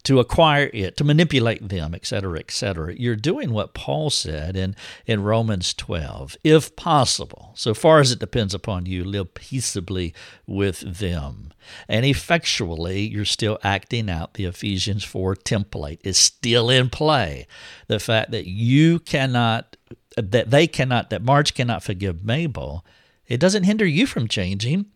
to 0.07 0.21
acquire 0.21 0.71
it, 0.73 0.97
to 0.97 1.03
manipulate 1.03 1.69
them, 1.69 1.93
etc., 1.93 2.39
etc. 2.39 2.95
You're 2.95 3.17
doing 3.17 3.53
what 3.53 3.75
Paul 3.75 4.09
said 4.09 4.57
in, 4.57 4.77
in 5.05 5.25
Romans 5.25 5.75
12. 5.75 6.37
If 6.45 6.77
possible, 6.77 7.51
so 7.57 7.75
far 7.75 7.99
as 7.99 8.13
it 8.13 8.21
depends 8.21 8.55
upon 8.55 8.87
you, 8.87 9.03
live 9.03 9.35
peaceably 9.35 10.15
with 10.47 10.79
them. 11.01 11.53
And 11.89 12.07
effectually, 12.07 13.01
you're 13.01 13.25
still 13.25 13.59
acting 13.65 14.09
out 14.09 14.35
the 14.35 14.45
Ephesians 14.45 15.03
4 15.03 15.35
template. 15.35 15.99
It's 16.05 16.21
still 16.21 16.71
in 16.71 16.89
play. 16.89 17.49
The 17.89 17.99
fact 17.99 18.31
that 18.31 18.47
you 18.47 19.01
cannot, 19.01 19.77
that 20.17 20.51
they 20.53 20.69
cannot, 20.69 21.11
that 21.11 21.23
Marge 21.23 21.53
cannot 21.53 21.83
forgive 21.83 22.25
Mabel, 22.25 22.85
it 23.27 23.41
doesn't 23.41 23.65
hinder 23.65 23.85
you 23.85 24.07
from 24.07 24.29
changing. 24.29 24.87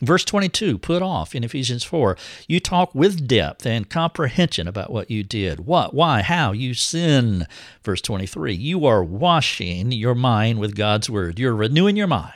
Verse 0.00 0.24
22, 0.24 0.78
put 0.78 1.02
off 1.02 1.34
in 1.34 1.42
Ephesians 1.42 1.82
4. 1.82 2.16
You 2.46 2.60
talk 2.60 2.94
with 2.94 3.26
depth 3.26 3.66
and 3.66 3.90
comprehension 3.90 4.68
about 4.68 4.92
what 4.92 5.10
you 5.10 5.24
did, 5.24 5.66
what, 5.66 5.92
why, 5.92 6.22
how 6.22 6.52
you 6.52 6.74
sin. 6.74 7.46
Verse 7.82 8.00
23, 8.00 8.54
you 8.54 8.86
are 8.86 9.02
washing 9.02 9.90
your 9.90 10.14
mind 10.14 10.60
with 10.60 10.76
God's 10.76 11.10
word. 11.10 11.38
You're 11.38 11.54
renewing 11.54 11.96
your 11.96 12.06
mind. 12.06 12.34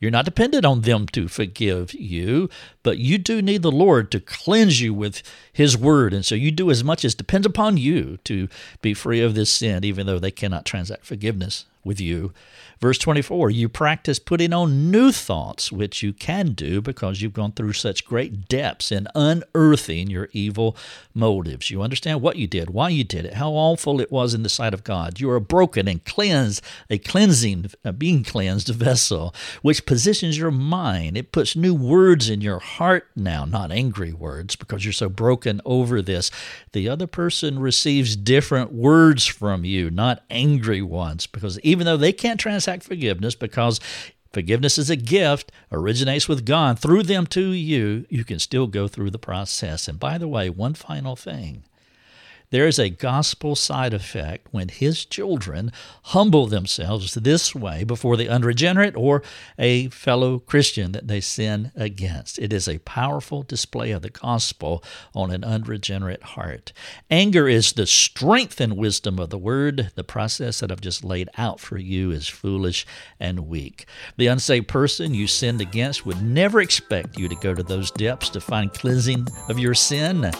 You're 0.00 0.10
not 0.10 0.24
dependent 0.24 0.64
on 0.64 0.80
them 0.80 1.06
to 1.08 1.28
forgive 1.28 1.94
you, 1.94 2.48
but 2.82 2.98
you 2.98 3.18
do 3.18 3.40
need 3.40 3.62
the 3.62 3.70
Lord 3.70 4.10
to 4.10 4.18
cleanse 4.18 4.80
you 4.80 4.92
with 4.92 5.22
His 5.52 5.76
word. 5.76 6.12
And 6.12 6.24
so 6.24 6.34
you 6.34 6.50
do 6.50 6.70
as 6.70 6.82
much 6.82 7.04
as 7.04 7.14
depends 7.14 7.46
upon 7.46 7.76
you 7.76 8.18
to 8.24 8.48
be 8.80 8.94
free 8.94 9.20
of 9.20 9.34
this 9.34 9.52
sin, 9.52 9.84
even 9.84 10.06
though 10.06 10.18
they 10.18 10.32
cannot 10.32 10.64
transact 10.64 11.04
forgiveness 11.04 11.66
with 11.84 12.00
you. 12.00 12.32
Verse 12.80 12.98
24, 12.98 13.50
you 13.50 13.68
practice 13.68 14.18
putting 14.18 14.52
on 14.52 14.90
new 14.90 15.12
thoughts, 15.12 15.70
which 15.70 16.02
you 16.02 16.12
can 16.12 16.48
do 16.52 16.80
because 16.80 17.22
you've 17.22 17.32
gone 17.32 17.52
through 17.52 17.74
such 17.74 18.04
great 18.04 18.48
depths 18.48 18.90
in 18.90 19.06
unearthing 19.14 20.10
your 20.10 20.28
evil 20.32 20.76
motives. 21.14 21.70
You 21.70 21.80
understand 21.80 22.20
what 22.20 22.36
you 22.36 22.48
did, 22.48 22.70
why 22.70 22.88
you 22.88 23.04
did 23.04 23.24
it, 23.24 23.34
how 23.34 23.52
awful 23.52 24.00
it 24.00 24.10
was 24.10 24.34
in 24.34 24.42
the 24.42 24.48
sight 24.48 24.74
of 24.74 24.82
God. 24.82 25.20
You 25.20 25.30
are 25.30 25.38
broken 25.38 25.86
and 25.86 26.04
cleansed, 26.04 26.60
a 26.90 26.98
cleansing, 26.98 27.66
a 27.84 27.92
being 27.92 28.24
cleansed 28.24 28.68
vessel, 28.68 29.32
which 29.62 29.86
positions 29.86 30.36
your 30.36 30.50
mind. 30.50 31.16
It 31.16 31.30
puts 31.30 31.54
new 31.54 31.74
words 31.74 32.28
in 32.28 32.40
your 32.40 32.58
heart 32.58 33.08
now, 33.14 33.44
not 33.44 33.70
angry 33.70 34.12
words, 34.12 34.56
because 34.56 34.84
you're 34.84 34.92
so 34.92 35.08
broken 35.08 35.60
over 35.64 36.02
this. 36.02 36.32
The 36.72 36.88
other 36.88 37.06
person 37.06 37.60
receives 37.60 38.16
different 38.16 38.72
words 38.72 39.24
from 39.24 39.64
you, 39.64 39.88
not 39.88 40.24
angry 40.30 40.82
ones, 40.82 41.28
because 41.28 41.60
even 41.72 41.86
though 41.86 41.96
they 41.96 42.12
can't 42.12 42.38
transact 42.38 42.84
forgiveness, 42.84 43.34
because 43.34 43.80
Forgiveness 44.32 44.78
is 44.78 44.88
a 44.88 44.96
gift, 44.96 45.52
originates 45.70 46.26
with 46.26 46.46
God 46.46 46.78
through 46.78 47.02
them 47.02 47.26
to 47.28 47.50
you. 47.50 48.06
You 48.08 48.24
can 48.24 48.38
still 48.38 48.66
go 48.66 48.88
through 48.88 49.10
the 49.10 49.18
process. 49.18 49.88
And 49.88 50.00
by 50.00 50.16
the 50.16 50.28
way, 50.28 50.48
one 50.48 50.74
final 50.74 51.16
thing 51.16 51.64
there 52.52 52.66
is 52.66 52.78
a 52.78 52.90
gospel 52.90 53.56
side 53.56 53.94
effect 53.94 54.46
when 54.50 54.68
his 54.68 55.06
children 55.06 55.72
humble 56.04 56.46
themselves 56.46 57.14
this 57.14 57.54
way 57.54 57.82
before 57.82 58.14
the 58.18 58.28
unregenerate 58.28 58.94
or 58.94 59.22
a 59.58 59.88
fellow 59.88 60.38
Christian 60.38 60.92
that 60.92 61.08
they 61.08 61.20
sin 61.20 61.72
against. 61.74 62.38
It 62.38 62.52
is 62.52 62.68
a 62.68 62.78
powerful 62.80 63.42
display 63.42 63.90
of 63.90 64.02
the 64.02 64.10
gospel 64.10 64.84
on 65.14 65.30
an 65.30 65.44
unregenerate 65.44 66.22
heart. 66.22 66.74
Anger 67.10 67.48
is 67.48 67.72
the 67.72 67.86
strength 67.86 68.60
and 68.60 68.76
wisdom 68.76 69.18
of 69.18 69.30
the 69.30 69.38
word. 69.38 69.90
The 69.94 70.04
process 70.04 70.60
that 70.60 70.70
I've 70.70 70.82
just 70.82 71.02
laid 71.02 71.30
out 71.38 71.58
for 71.58 71.78
you 71.78 72.10
is 72.10 72.28
foolish 72.28 72.86
and 73.18 73.48
weak. 73.48 73.86
The 74.18 74.26
unsaved 74.26 74.68
person 74.68 75.14
you 75.14 75.26
sinned 75.26 75.62
against 75.62 76.04
would 76.04 76.22
never 76.22 76.60
expect 76.60 77.18
you 77.18 77.30
to 77.30 77.34
go 77.36 77.54
to 77.54 77.62
those 77.62 77.90
depths 77.90 78.28
to 78.28 78.42
find 78.42 78.74
cleansing 78.74 79.26
of 79.48 79.58
your 79.58 79.72
sin 79.72 80.30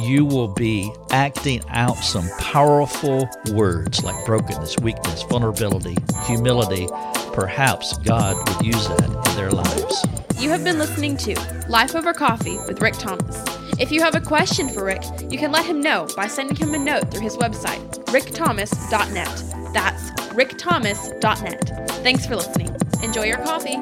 you 0.00 0.24
will 0.24 0.48
be 0.48 0.92
acting 1.10 1.62
out 1.68 1.96
some 1.98 2.28
powerful 2.38 3.28
words 3.52 4.02
like 4.02 4.24
brokenness, 4.24 4.78
weakness, 4.78 5.22
vulnerability, 5.24 5.96
humility. 6.26 6.88
Perhaps 7.32 7.98
God 7.98 8.36
would 8.36 8.66
use 8.66 8.88
that 8.88 9.04
in 9.04 9.36
their 9.36 9.50
lives. 9.50 10.06
You 10.38 10.50
have 10.50 10.64
been 10.64 10.78
listening 10.78 11.16
to 11.18 11.34
Life 11.68 11.94
Over 11.94 12.12
Coffee 12.12 12.56
with 12.66 12.80
Rick 12.80 12.94
Thomas. 12.94 13.44
If 13.78 13.90
you 13.90 14.02
have 14.02 14.14
a 14.14 14.20
question 14.20 14.68
for 14.68 14.84
Rick, 14.84 15.02
you 15.30 15.38
can 15.38 15.52
let 15.52 15.64
him 15.64 15.80
know 15.80 16.06
by 16.16 16.26
sending 16.26 16.56
him 16.56 16.74
a 16.74 16.78
note 16.78 17.10
through 17.10 17.22
his 17.22 17.36
website, 17.36 18.04
rickthomas.net. 18.06 19.72
That's 19.72 20.10
rickthomas.net. 20.32 21.90
Thanks 22.02 22.26
for 22.26 22.36
listening. 22.36 22.74
Enjoy 23.02 23.24
your 23.24 23.38
coffee. 23.38 23.80